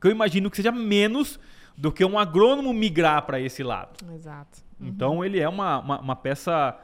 [0.00, 1.40] que eu imagino que seja menos
[1.76, 3.98] do que um agrônomo migrar para esse lado.
[4.14, 4.60] Exato.
[4.78, 4.86] Uhum.
[4.86, 6.78] Então ele é uma, uma, uma peça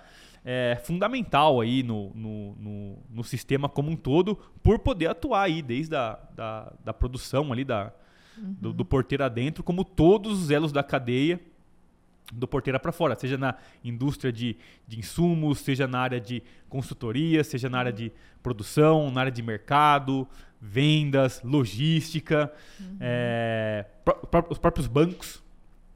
[0.45, 5.63] é, fundamental aí no, no, no, no, sistema como um todo, por poder atuar aí
[5.63, 7.93] desde a da, da produção ali da,
[8.37, 8.57] uhum.
[8.61, 11.41] do, do porteiro adentro, como todos os elos da cadeia
[12.33, 17.45] do porteira para fora, seja na indústria de, de insumos, seja na área de consultoria,
[17.45, 18.13] seja na área de
[18.43, 20.27] produção, na área de mercado,
[20.61, 22.97] vendas, logística, uhum.
[23.01, 23.87] é,
[24.51, 25.43] os próprios bancos,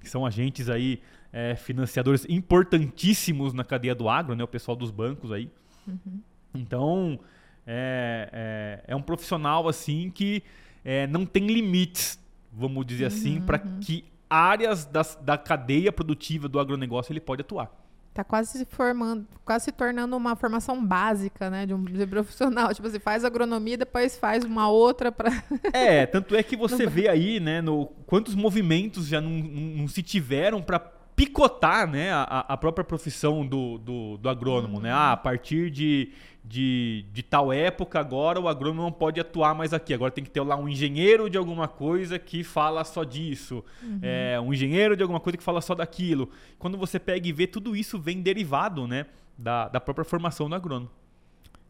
[0.01, 4.90] que são agentes aí é, financiadores importantíssimos na cadeia do agro, né, o pessoal dos
[4.90, 5.51] bancos aí.
[5.87, 6.21] Uhum.
[6.55, 7.21] Então,
[7.66, 10.43] é, é, é, um profissional assim que
[10.85, 12.19] é, não tem limites,
[12.53, 13.37] vamos dizer assim, uhum.
[13.37, 17.71] assim, para que áreas das, da cadeia produtiva do agronegócio ele pode atuar.
[18.14, 22.69] Tá quase se formando, quase se tornando uma formação básica, né, de um de profissional.
[22.75, 25.31] Tipo, você faz agronomia, depois faz uma outra para.
[25.73, 30.03] É, tanto é que você vê aí, né, no quantos movimentos já não, não se
[30.03, 30.81] tiveram para
[31.14, 34.83] picotar, né, a, a própria profissão do, do, do agrônomo, uhum.
[34.83, 34.90] né?
[34.90, 36.12] Ah, a partir de
[36.44, 39.92] de, de tal época, agora o agrônomo não pode atuar mais aqui.
[39.92, 43.64] Agora tem que ter lá um engenheiro de alguma coisa que fala só disso.
[43.83, 44.00] Uhum.
[44.03, 46.31] É, um engenheiro de alguma coisa que fala só daquilo.
[46.59, 50.55] Quando você pega e vê, tudo isso vem derivado né, da, da própria formação do
[50.55, 50.90] agrônomo.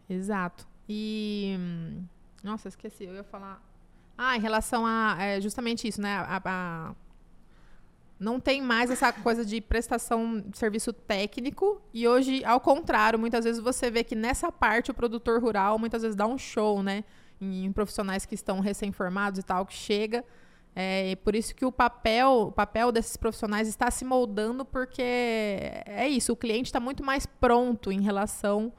[0.09, 0.66] Exato.
[0.88, 1.56] E.
[2.42, 3.62] Nossa, esqueci, eu ia falar.
[4.16, 5.16] Ah, em relação a.
[5.18, 6.16] É justamente isso, né?
[6.16, 6.94] A, a
[8.20, 11.80] não tem mais essa coisa de prestação de serviço técnico.
[11.92, 16.02] E hoje, ao contrário, muitas vezes você vê que nessa parte o produtor rural muitas
[16.02, 17.02] vezes dá um show, né?
[17.40, 20.22] Em, profissionais que estão recém-formados e tal, que chega.
[20.76, 26.06] É, por isso que o papel, o papel desses profissionais está se moldando, porque é
[26.06, 28.70] isso, o cliente está muito mais pronto em relação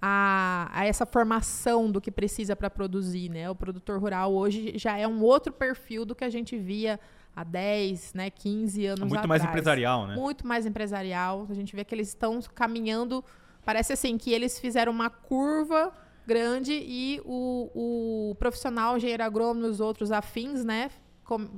[0.00, 3.28] a, a, essa formação do que precisa para produzir.
[3.28, 3.50] Né?
[3.50, 6.98] O produtor rural hoje já é um outro perfil do que a gente via
[7.34, 9.28] há 10, né, 15 anos Muito atrás.
[9.28, 10.14] mais empresarial, né?
[10.16, 11.46] Muito mais empresarial.
[11.48, 13.24] A gente vê que eles estão caminhando,
[13.64, 15.92] parece assim, que eles fizeram uma curva
[16.26, 17.70] grande e o,
[18.30, 20.90] o profissional, engenheiro agrônomo e os outros afins, né,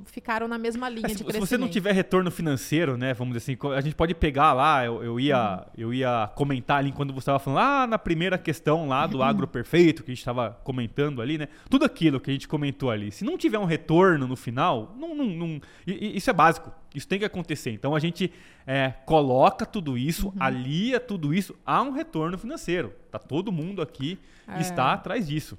[0.05, 1.33] ficaram na mesma linha é, de crescimento.
[1.33, 4.83] Se você não tiver retorno financeiro, né, vamos dizer assim, a gente pode pegar lá,
[4.83, 5.71] eu, eu ia, uhum.
[5.77, 9.47] eu ia comentar ali quando você estava falando, ah, na primeira questão lá do agro
[9.47, 13.11] perfeito, que a gente estava comentando ali, né, tudo aquilo que a gente comentou ali,
[13.11, 17.19] se não tiver um retorno no final, não, não, não isso é básico, isso tem
[17.19, 17.71] que acontecer.
[17.71, 18.31] Então a gente
[18.65, 20.33] é, coloca tudo isso, uhum.
[20.39, 22.93] alia tudo isso a um retorno financeiro.
[23.09, 24.59] Tá todo mundo aqui é.
[24.59, 25.57] está atrás disso.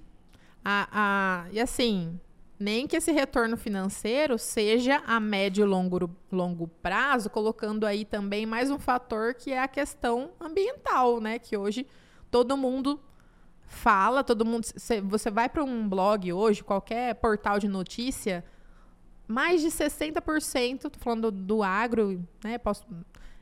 [0.64, 2.18] Ah, ah, e assim,
[2.62, 8.46] nem que esse retorno financeiro seja a médio e longo, longo prazo, colocando aí também
[8.46, 11.40] mais um fator que é a questão ambiental, né?
[11.40, 11.86] Que hoje
[12.30, 13.00] todo mundo
[13.66, 14.64] fala, todo mundo.
[15.04, 18.44] Você vai para um blog hoje, qualquer portal de notícia,
[19.26, 22.58] mais de 60%, tô falando do, do agro, né?
[22.58, 22.86] Posso,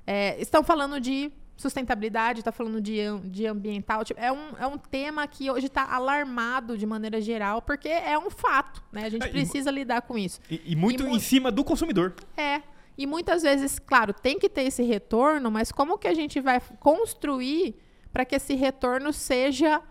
[0.07, 4.03] é, estão falando de sustentabilidade, está falando de, de ambiental.
[4.03, 8.19] Tipo, é, um, é um tema que hoje está alarmado de maneira geral, porque é
[8.19, 9.05] um fato, né?
[9.05, 10.41] A gente é, precisa e, lidar com isso.
[10.51, 12.15] E, e muito e, em cima do consumidor.
[12.37, 12.63] É.
[12.97, 16.61] E muitas vezes, claro, tem que ter esse retorno, mas como que a gente vai
[16.79, 17.77] construir
[18.11, 19.83] para que esse retorno seja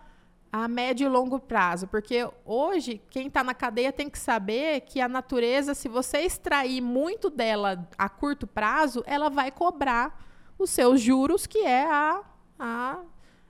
[0.52, 1.86] a médio e longo prazo?
[1.86, 6.80] Porque hoje, quem está na cadeia tem que saber que a natureza, se você extrair
[6.80, 10.29] muito dela a curto prazo, ela vai cobrar
[10.64, 12.22] os seus juros, que é a,
[12.58, 12.98] a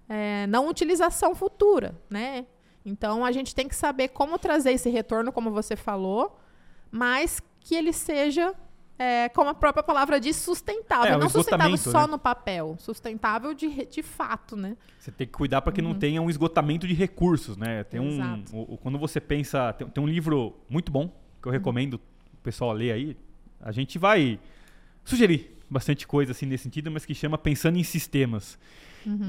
[0.09, 2.47] é, não utilização futura, né?
[2.85, 6.39] Então a gente tem que saber como trazer esse retorno, como você falou,
[6.91, 8.55] mas que ele seja
[8.99, 11.15] é, como a própria palavra diz, sustentável.
[11.15, 12.07] É, não sustentável só né?
[12.09, 14.77] no papel, sustentável de, de fato, né?
[14.99, 17.83] Você tem que cuidar para que não tenha um esgotamento de recursos, né?
[17.85, 18.45] Tem um, Uhum.
[18.53, 22.37] O- o- quando você pensa, tem, tem um livro muito bom que eu recomendo o
[22.43, 23.17] pessoal ler aí.
[23.61, 24.39] A gente vai
[25.05, 28.59] sugerir bastante coisa assim nesse sentido, mas que chama Pensando em Sistemas.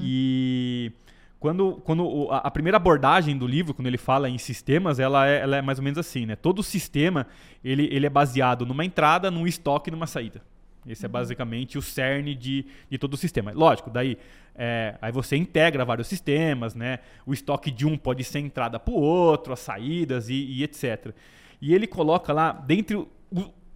[0.01, 0.91] E
[1.39, 5.39] quando, quando a, a primeira abordagem do livro, quando ele fala em sistemas, ela é,
[5.39, 6.35] ela é mais ou menos assim, né?
[6.35, 7.25] Todo sistema
[7.63, 10.41] ele, ele é baseado numa entrada, num estoque e numa saída.
[10.85, 13.51] Esse é basicamente o cerne de, de todo o sistema.
[13.53, 14.17] Lógico, daí
[14.55, 16.99] é, aí você integra vários sistemas, né?
[17.25, 21.13] O estoque de um pode ser entrada para o outro, as saídas e, e etc.
[21.61, 23.07] E ele coloca lá, dentre o-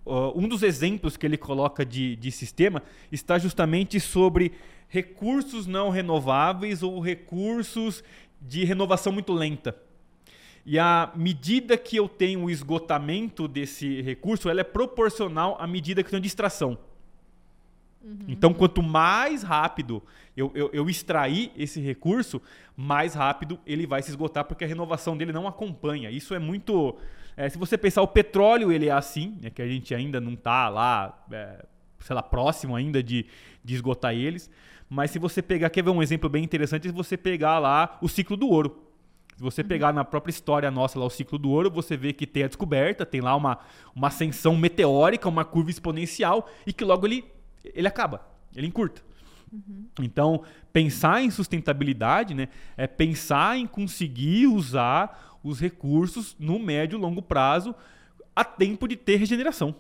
[0.06, 2.82] o- um dos exemplos que ele coloca de, de sistema
[3.12, 4.54] está justamente sobre
[4.88, 8.04] recursos não renováveis ou recursos
[8.40, 9.76] de renovação muito lenta.
[10.66, 16.02] E à medida que eu tenho o esgotamento desse recurso, ela é proporcional à medida
[16.02, 16.78] que eu tenho distração.
[18.28, 20.02] Então, quanto mais rápido
[20.38, 22.40] eu, eu, eu extrair esse recurso,
[22.78, 26.12] mais rápido ele vai se esgotar, porque a renovação dele não acompanha.
[26.12, 26.96] Isso é muito.
[27.38, 30.34] É, se você pensar, o petróleo ele é assim, né, que a gente ainda não
[30.34, 31.66] está lá, é,
[32.00, 33.26] sei lá, próximo ainda de,
[33.64, 34.50] de esgotar eles.
[34.90, 36.88] Mas se você pegar, quer ver um exemplo bem interessante?
[36.88, 38.84] Se você pegar lá o ciclo do ouro.
[39.36, 42.26] Se você pegar na própria história nossa lá o ciclo do ouro, você vê que
[42.26, 43.60] tem a descoberta, tem lá uma,
[43.94, 47.26] uma ascensão meteórica, uma curva exponencial, e que logo ele,
[47.66, 48.26] ele acaba,
[48.56, 49.02] ele encurta.
[50.00, 57.00] Então, pensar em sustentabilidade né, é pensar em conseguir usar os recursos no médio e
[57.00, 57.76] longo prazo
[58.36, 59.76] a tempo de ter regeneração.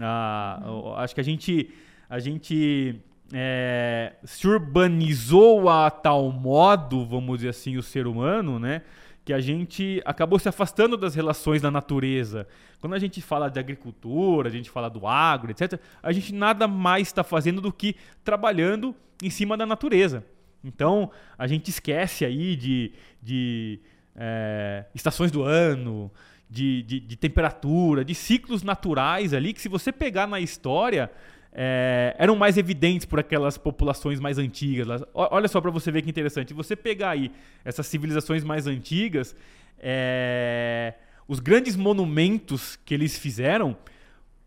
[0.00, 0.62] Ah,
[0.98, 1.70] Acho que a gente,
[2.08, 3.00] a gente
[3.32, 8.82] é, se urbanizou a tal modo, vamos dizer assim, o ser humano, né?
[9.24, 12.46] Que a gente acabou se afastando das relações da natureza.
[12.80, 16.68] Quando a gente fala de agricultura, a gente fala do agro, etc., a gente nada
[16.68, 20.24] mais está fazendo do que trabalhando em cima da natureza.
[20.64, 23.80] Então, a gente esquece aí de, de
[24.16, 26.10] é, estações do ano,
[26.48, 31.10] de, de, de temperatura, de ciclos naturais ali, que se você pegar na história,
[31.52, 35.02] é, eram mais evidentes por aquelas populações mais antigas.
[35.14, 36.52] Olha só para você ver que interessante.
[36.52, 37.32] Você pegar aí
[37.64, 39.34] essas civilizações mais antigas,
[39.78, 40.94] é,
[41.26, 43.76] os grandes monumentos que eles fizeram,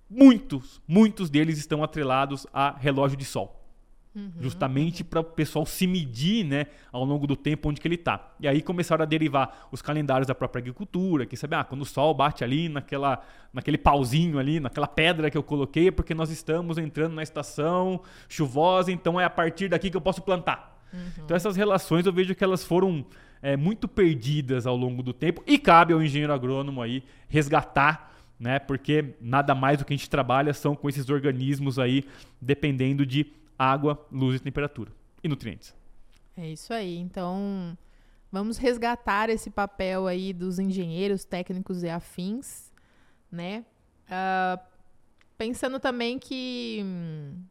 [0.09, 3.64] muitos, muitos deles estão atrelados a relógio de sol
[4.39, 8.33] justamente para o pessoal se medir, né, ao longo do tempo onde que ele está.
[8.39, 11.85] E aí começaram a derivar os calendários da própria agricultura, que sabe, ah, quando o
[11.85, 13.21] sol bate ali naquela,
[13.53, 18.01] naquele pauzinho ali, naquela pedra que eu coloquei, é porque nós estamos entrando na estação
[18.29, 20.73] chuvosa, então é a partir daqui que eu posso plantar.
[21.17, 23.05] Então essas relações eu vejo que elas foram
[23.41, 28.59] é, muito perdidas ao longo do tempo e cabe ao engenheiro agrônomo aí resgatar né?
[28.59, 32.03] Porque nada mais do que a gente trabalha são com esses organismos aí,
[32.41, 33.25] dependendo de
[33.57, 34.91] água, luz e temperatura
[35.23, 35.75] e nutrientes.
[36.37, 36.97] É isso aí.
[36.97, 37.77] Então,
[38.31, 42.71] vamos resgatar esse papel aí dos engenheiros técnicos e afins,
[43.31, 43.65] né?
[44.09, 44.59] Ah,
[45.37, 47.41] pensando também que hum,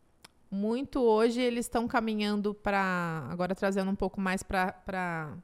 [0.51, 5.37] muito hoje eles estão caminhando para agora trazendo um pouco mais para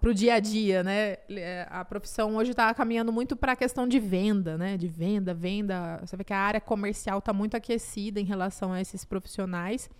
[0.00, 1.16] para o dia a dia, né?
[1.28, 4.76] É, A profissão hoje está caminhando muito para a questão de venda, né?
[4.76, 5.98] De venda, venda.
[6.04, 9.90] Você vê que a área comercial está muito aquecida em relação a esses profissionais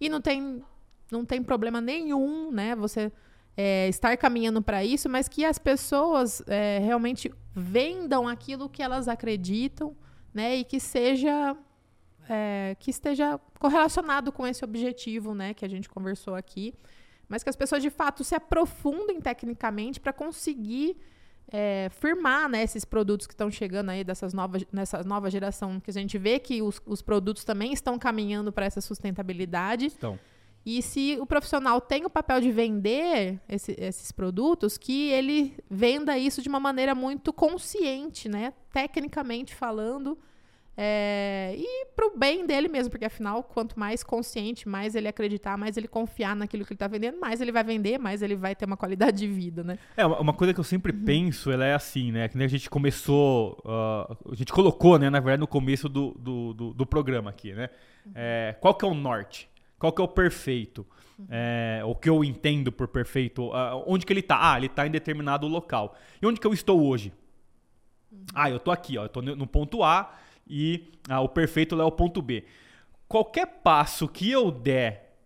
[0.00, 0.62] e não tem
[1.10, 2.74] não tem problema nenhum, né?
[2.76, 3.10] Você
[3.56, 9.08] é, estar caminhando para isso, mas que as pessoas é, realmente vendam aquilo que elas
[9.08, 9.96] acreditam,
[10.32, 10.56] né?
[10.56, 11.56] E que seja
[12.28, 15.54] é, que esteja correlacionado com esse objetivo, né?
[15.54, 16.74] Que a gente conversou aqui,
[17.28, 20.96] mas que as pessoas de fato se aprofundem tecnicamente para conseguir
[21.50, 25.90] é, firmar né, esses produtos que estão chegando aí dessas novas, nessa nova geração, que
[25.90, 29.86] a gente vê que os, os produtos também estão caminhando para essa sustentabilidade.
[29.86, 30.18] Então,
[30.66, 36.18] E se o profissional tem o papel de vender esse- esses produtos, que ele venda
[36.18, 38.52] isso de uma maneira muito consciente, né?
[38.70, 40.18] Tecnicamente falando.
[40.80, 45.76] É, e pro bem dele mesmo, porque afinal, quanto mais consciente, mais ele acreditar, mais
[45.76, 48.64] ele confiar naquilo que ele está vendendo, mais ele vai vender, mais ele vai ter
[48.64, 49.76] uma qualidade de vida, né?
[49.96, 52.28] é uma coisa que eu sempre penso, ela é assim, né?
[52.28, 55.10] Que nem a gente começou, ah, a gente colocou, né?
[55.10, 57.70] Na verdade, no começo do, do, do, do programa aqui, né?
[58.14, 59.50] É, qual que é o norte?
[59.80, 60.86] Qual que é o perfeito?
[61.28, 63.52] É, o que eu entendo por perfeito?
[63.52, 64.52] ah, onde que ele tá?
[64.52, 65.96] Ah, ele tá em determinado local.
[66.22, 67.12] E onde que eu estou hoje?
[68.32, 69.06] Ah, eu tô aqui, ó.
[69.06, 70.16] Eu tô no ponto A
[70.48, 72.44] e ah, o perfeito é o ponto B.
[73.06, 75.16] Qualquer passo que eu der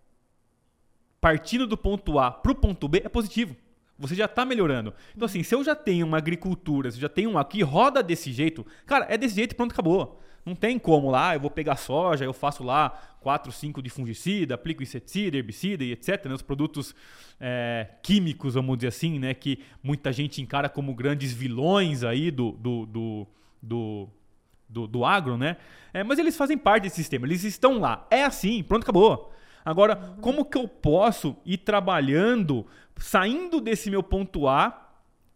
[1.21, 3.57] partindo do ponto A pro ponto B é positivo.
[3.99, 4.93] Você já está melhorando.
[5.15, 8.03] Então, assim, se eu já tenho uma agricultura, se eu já tenho uma que roda
[8.03, 10.21] desse jeito, cara, é desse jeito e pronto, acabou.
[10.45, 14.57] Não tem como lá, eu vou pegar soja, eu faço lá 4, 5 de fungicida,
[14.57, 16.27] aplico inseticida, herbicida e etc.
[16.27, 16.35] Né?
[16.35, 16.95] Os produtos
[17.41, 19.35] é, químicos, vamos dizer assim, né?
[19.35, 23.27] Que muita gente encara como grandes vilões aí do, do, do,
[23.63, 24.09] do,
[24.73, 25.57] do, do agro, né?
[25.93, 28.07] É, mas eles fazem parte desse sistema, eles estão lá.
[28.11, 29.33] É assim, pronto, acabou.
[29.65, 32.67] Agora, como que eu posso ir trabalhando,
[32.97, 34.79] saindo desse meu ponto A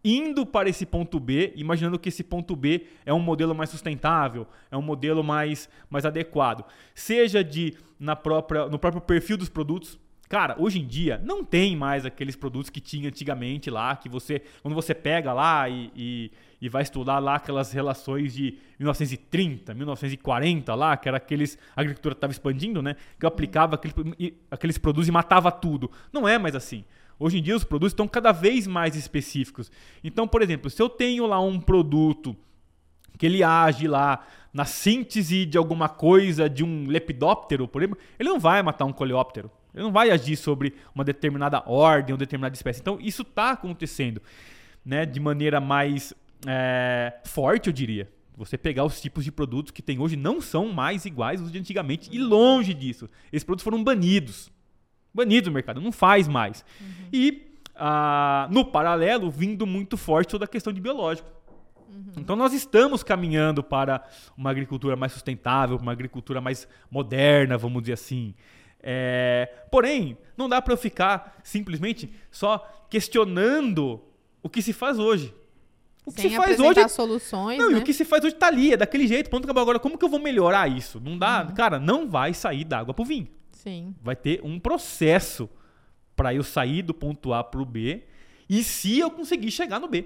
[0.03, 4.47] indo para esse ponto B, imaginando que esse ponto B é um modelo mais sustentável,
[4.71, 6.63] é um modelo mais, mais adequado.
[6.95, 9.99] Seja de na própria, no próprio perfil dos produtos.
[10.29, 14.41] Cara, hoje em dia não tem mais aqueles produtos que tinha antigamente lá, que você,
[14.61, 20.75] quando você pega lá e, e, e vai estudar lá aquelas relações de 1930, 1940
[20.75, 22.97] lá, que era aqueles, a agricultura estava expandindo, né?
[23.17, 23.95] Que eu aplicava aqueles,
[24.51, 25.89] aqueles produtos e matava tudo.
[26.11, 26.83] Não é mais assim.
[27.17, 29.71] Hoje em dia os produtos estão cada vez mais específicos.
[30.03, 32.35] Então, por exemplo, se eu tenho lá um produto
[33.17, 38.29] que ele age lá na síntese de alguma coisa, de um lepidóptero, por exemplo, ele
[38.29, 39.49] não vai matar um coleóptero.
[39.77, 42.81] Ele não vai agir sobre uma determinada ordem ou determinada espécie.
[42.81, 44.21] Então, isso está acontecendo
[44.83, 46.13] né, de maneira mais
[46.45, 48.11] é, forte, eu diria.
[48.35, 51.57] Você pegar os tipos de produtos que tem hoje não são mais iguais aos de
[51.57, 53.09] antigamente e longe disso.
[53.31, 54.51] Esses produtos foram banidos
[55.17, 56.63] banido do mercado, não faz mais.
[56.79, 57.09] Uhum.
[57.11, 61.27] E, ah, no paralelo, vindo muito forte toda a questão de biológico.
[61.89, 62.11] Uhum.
[62.17, 64.03] Então nós estamos caminhando para
[64.37, 68.35] uma agricultura mais sustentável, uma agricultura mais moderna, vamos dizer assim.
[68.81, 72.59] É, porém, não dá para eu ficar simplesmente só
[72.89, 74.01] questionando
[74.41, 75.33] o que se faz hoje.
[76.05, 76.87] O que Sem se faz hoje.
[76.87, 77.57] soluções.
[77.57, 77.77] Não, né?
[77.77, 79.61] e o que se faz hoje tá ali, é daquele jeito, pronto, acabou.
[79.61, 81.01] Agora, como que eu vou melhorar isso?
[81.01, 81.43] Não dá.
[81.43, 81.53] Uhum.
[81.53, 83.27] Cara, não vai sair da água pro vinho.
[83.51, 83.93] Sim.
[84.01, 85.49] Vai ter um processo
[86.15, 88.03] para eu sair do ponto A para o B
[88.49, 90.05] e se eu conseguir chegar no B.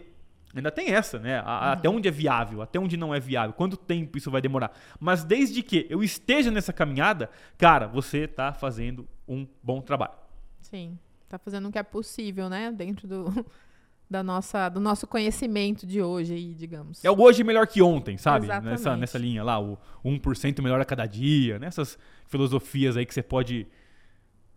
[0.54, 1.40] Ainda tem essa, né?
[1.40, 1.72] A, uhum.
[1.72, 4.72] Até onde é viável, até onde não é viável, quanto tempo isso vai demorar.
[5.00, 10.14] Mas desde que eu esteja nessa caminhada, cara, você está fazendo um bom trabalho.
[10.60, 12.72] Sim, está fazendo o que é possível, né?
[12.72, 13.46] Dentro do,
[14.10, 17.04] da nossa, do nosso conhecimento de hoje aí, digamos.
[17.04, 18.48] É o hoje melhor que ontem, sabe?
[18.48, 21.98] Nessa, nessa linha lá, o 1% melhor a cada dia, nessas
[22.28, 23.68] filosofias aí que você pode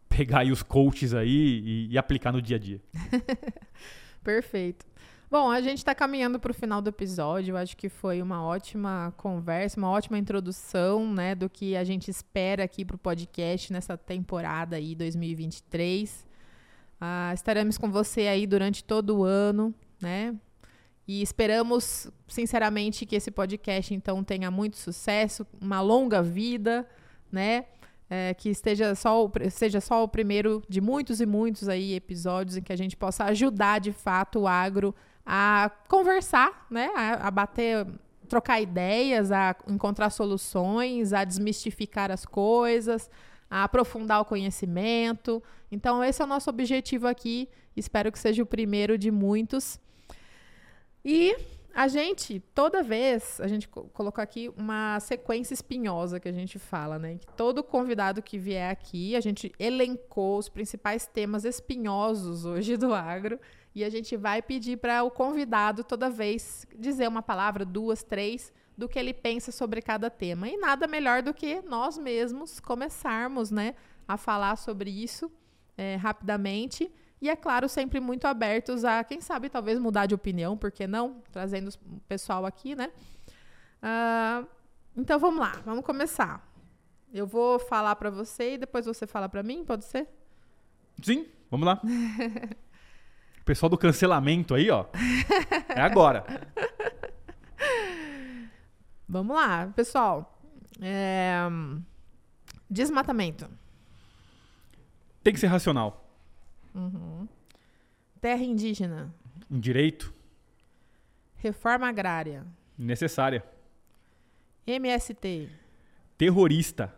[0.08, 1.28] pegar aí os coaches aí
[1.64, 2.80] e, e aplicar no dia a dia.
[4.22, 4.86] Perfeito.
[5.30, 7.52] Bom, a gente está caminhando para o final do episódio.
[7.52, 12.10] Eu acho que foi uma ótima conversa, uma ótima introdução, né, do que a gente
[12.10, 16.26] espera aqui para o podcast nessa temporada aí 2023.
[17.00, 20.34] Ah, estaremos com você aí durante todo o ano, né?
[21.06, 26.88] E esperamos, sinceramente, que esse podcast então tenha muito sucesso, uma longa vida,
[27.32, 27.66] né?
[28.08, 32.56] É, que esteja só o, seja só o primeiro de muitos e muitos aí episódios
[32.56, 34.94] em que a gente possa ajudar de fato o agro
[35.24, 36.90] a conversar, né?
[36.94, 37.86] A, a bater,
[38.28, 43.10] trocar ideias, a encontrar soluções, a desmistificar as coisas,
[43.50, 45.42] a aprofundar o conhecimento.
[45.70, 47.48] Então, esse é o nosso objetivo aqui.
[47.76, 49.80] Espero que seja o primeiro de muitos.
[51.04, 51.36] E
[51.74, 57.00] a gente, toda vez, a gente colocou aqui uma sequência espinhosa que a gente fala,
[57.00, 57.16] né?
[57.18, 62.94] Que todo convidado que vier aqui, a gente elencou os principais temas espinhosos hoje do
[62.94, 63.40] agro.
[63.74, 68.52] E a gente vai pedir para o convidado, toda vez, dizer uma palavra, duas, três,
[68.76, 70.48] do que ele pensa sobre cada tema.
[70.48, 73.74] E nada melhor do que nós mesmos começarmos né,
[74.06, 75.30] a falar sobre isso
[75.76, 76.90] é, rapidamente.
[77.20, 80.86] E, é claro, sempre muito abertos a, quem sabe, talvez mudar de opinião, por que
[80.86, 81.22] não?
[81.32, 82.92] Trazendo o pessoal aqui, né?
[83.82, 84.46] Uh,
[84.96, 86.46] então, vamos lá, vamos começar.
[87.12, 90.08] Eu vou falar para você e depois você fala para mim, pode ser?
[91.02, 91.80] Sim, vamos lá.
[93.44, 94.86] o pessoal do cancelamento aí, ó.
[95.68, 96.24] É agora.
[99.06, 100.40] Vamos lá, pessoal.
[100.80, 101.40] É...
[102.70, 103.46] Desmatamento.
[105.22, 106.08] Tem que ser racional.
[106.74, 107.28] Uhum.
[108.18, 109.14] Terra indígena.
[109.50, 110.10] Um direito.
[111.36, 112.46] Reforma agrária.
[112.78, 113.44] Necessária.
[114.66, 115.50] MST.
[116.16, 116.94] Terrorista.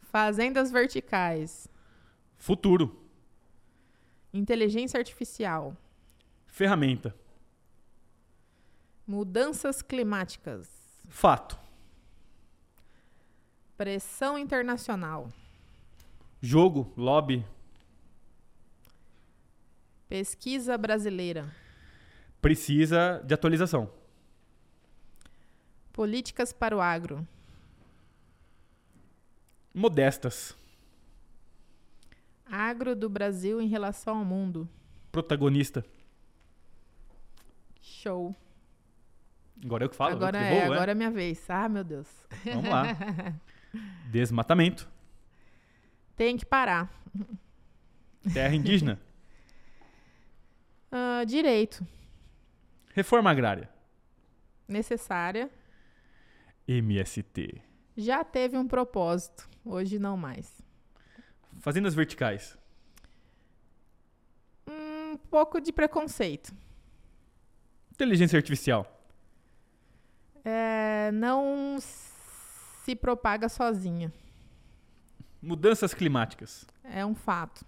[0.00, 1.68] Fazendas verticais.
[2.38, 2.99] Futuro.
[4.32, 5.76] Inteligência artificial.
[6.46, 7.14] Ferramenta.
[9.06, 10.70] Mudanças climáticas.
[11.08, 11.58] Fato.
[13.76, 15.28] Pressão internacional.
[16.40, 17.44] Jogo, lobby.
[20.08, 21.52] Pesquisa brasileira.
[22.40, 23.90] Precisa de atualização.
[25.92, 27.26] Políticas para o agro.
[29.74, 30.56] Modestas.
[32.50, 34.68] Agro do Brasil em relação ao mundo.
[35.12, 35.84] Protagonista.
[37.80, 38.34] Show.
[39.64, 40.12] Agora eu que falo.
[40.16, 41.48] agora eu que é, vou, agora é minha vez.
[41.48, 42.08] Ah, meu Deus.
[42.44, 42.84] Vamos lá.
[44.10, 44.88] Desmatamento.
[46.16, 46.90] Tem que parar.
[48.32, 49.00] Terra indígena.
[50.92, 51.86] Ah, direito.
[52.92, 53.70] Reforma agrária.
[54.66, 55.48] Necessária.
[56.66, 57.62] MST.
[57.96, 59.48] Já teve um propósito.
[59.64, 60.60] Hoje não mais.
[61.60, 62.58] Fazendas verticais.
[64.66, 66.54] Um pouco de preconceito.
[67.92, 68.86] Inteligência artificial.
[70.42, 74.10] É, não se propaga sozinha.
[75.42, 76.66] Mudanças climáticas.
[76.82, 77.64] É um fato.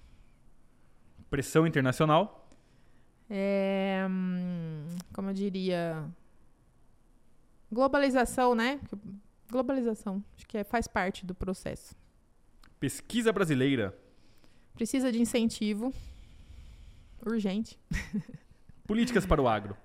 [1.29, 2.49] Pressão internacional.
[3.29, 6.05] É, hum, como eu diria,
[7.71, 8.81] globalização, né?
[9.51, 11.95] Globalização, acho que é, faz parte do processo.
[12.83, 13.97] Pesquisa brasileira.
[14.75, 15.95] Precisa de incentivo
[17.25, 17.79] urgente.
[18.89, 19.77] Políticas para o agro.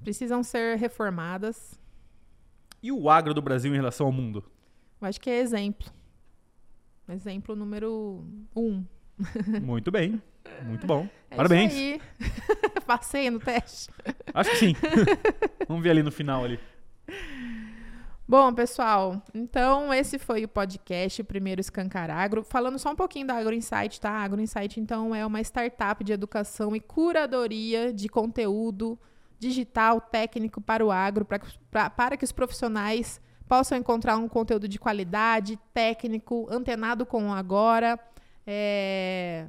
[0.00, 1.78] Precisam ser reformadas.
[2.82, 4.42] E o agro do Brasil em relação ao mundo?
[4.98, 5.92] Eu acho que é exemplo.
[7.06, 8.24] Exemplo número
[8.56, 8.82] um.
[9.62, 10.22] Muito bem.
[10.64, 11.06] Muito bom.
[11.30, 11.74] É Parabéns.
[11.74, 12.00] Isso aí.
[12.86, 13.90] Passei no teste.
[14.32, 14.74] Acho que sim.
[15.68, 16.58] Vamos ver ali no final ali.
[18.28, 22.42] Bom, pessoal, então esse foi o podcast Primeiro Escancar Agro.
[22.42, 24.10] Falando só um pouquinho da Agro Insight, tá?
[24.10, 28.98] A Agro Insight, então, é uma startup de educação e curadoria de conteúdo
[29.38, 34.66] digital técnico para o agro, pra, pra, para que os profissionais possam encontrar um conteúdo
[34.66, 37.96] de qualidade, técnico, antenado com o agora,
[38.44, 39.46] é,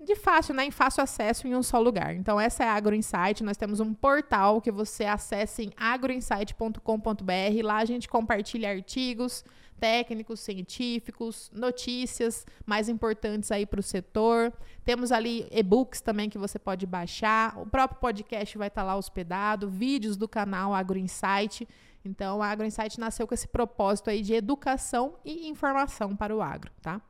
[0.00, 2.14] de fácil, né, em fácil acesso em um só lugar.
[2.14, 7.62] Então essa é a Agro Insight, nós temos um portal que você acessa em agroinsight.com.br,
[7.62, 9.44] lá a gente compartilha artigos
[9.78, 14.52] técnicos, científicos, notícias mais importantes aí para o setor.
[14.84, 17.58] Temos ali e-books também que você pode baixar.
[17.58, 21.66] O próprio podcast vai estar tá lá hospedado, vídeos do canal Agro Insight.
[22.04, 26.42] Então, a Agro Insight nasceu com esse propósito aí de educação e informação para o
[26.42, 27.00] agro, tá?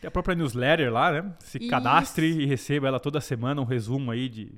[0.00, 1.32] Tem a própria newsletter lá, né?
[1.40, 1.68] Se Isso.
[1.68, 4.52] cadastre e receba ela toda semana, um resumo aí de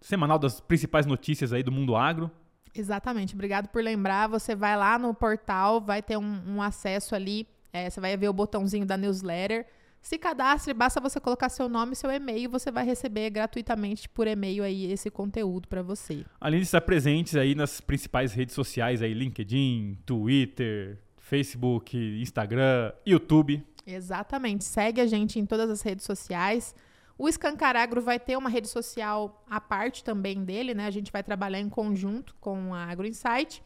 [0.00, 2.30] semanal das principais notícias aí do mundo agro.
[2.74, 4.28] Exatamente, obrigado por lembrar.
[4.28, 8.28] Você vai lá no portal, vai ter um, um acesso ali, é, você vai ver
[8.28, 9.66] o botãozinho da newsletter.
[10.00, 14.26] Se cadastre, basta você colocar seu nome e seu e-mail, você vai receber gratuitamente por
[14.26, 16.24] e-mail aí esse conteúdo para você.
[16.40, 23.64] Além de estar presentes aí nas principais redes sociais aí, LinkedIn, Twitter, Facebook, Instagram, YouTube.
[23.86, 24.64] Exatamente.
[24.64, 26.74] Segue a gente em todas as redes sociais.
[27.18, 30.86] O Escancaragro vai ter uma rede social à parte também dele, né?
[30.86, 33.62] A gente vai trabalhar em conjunto com a Agro Insight.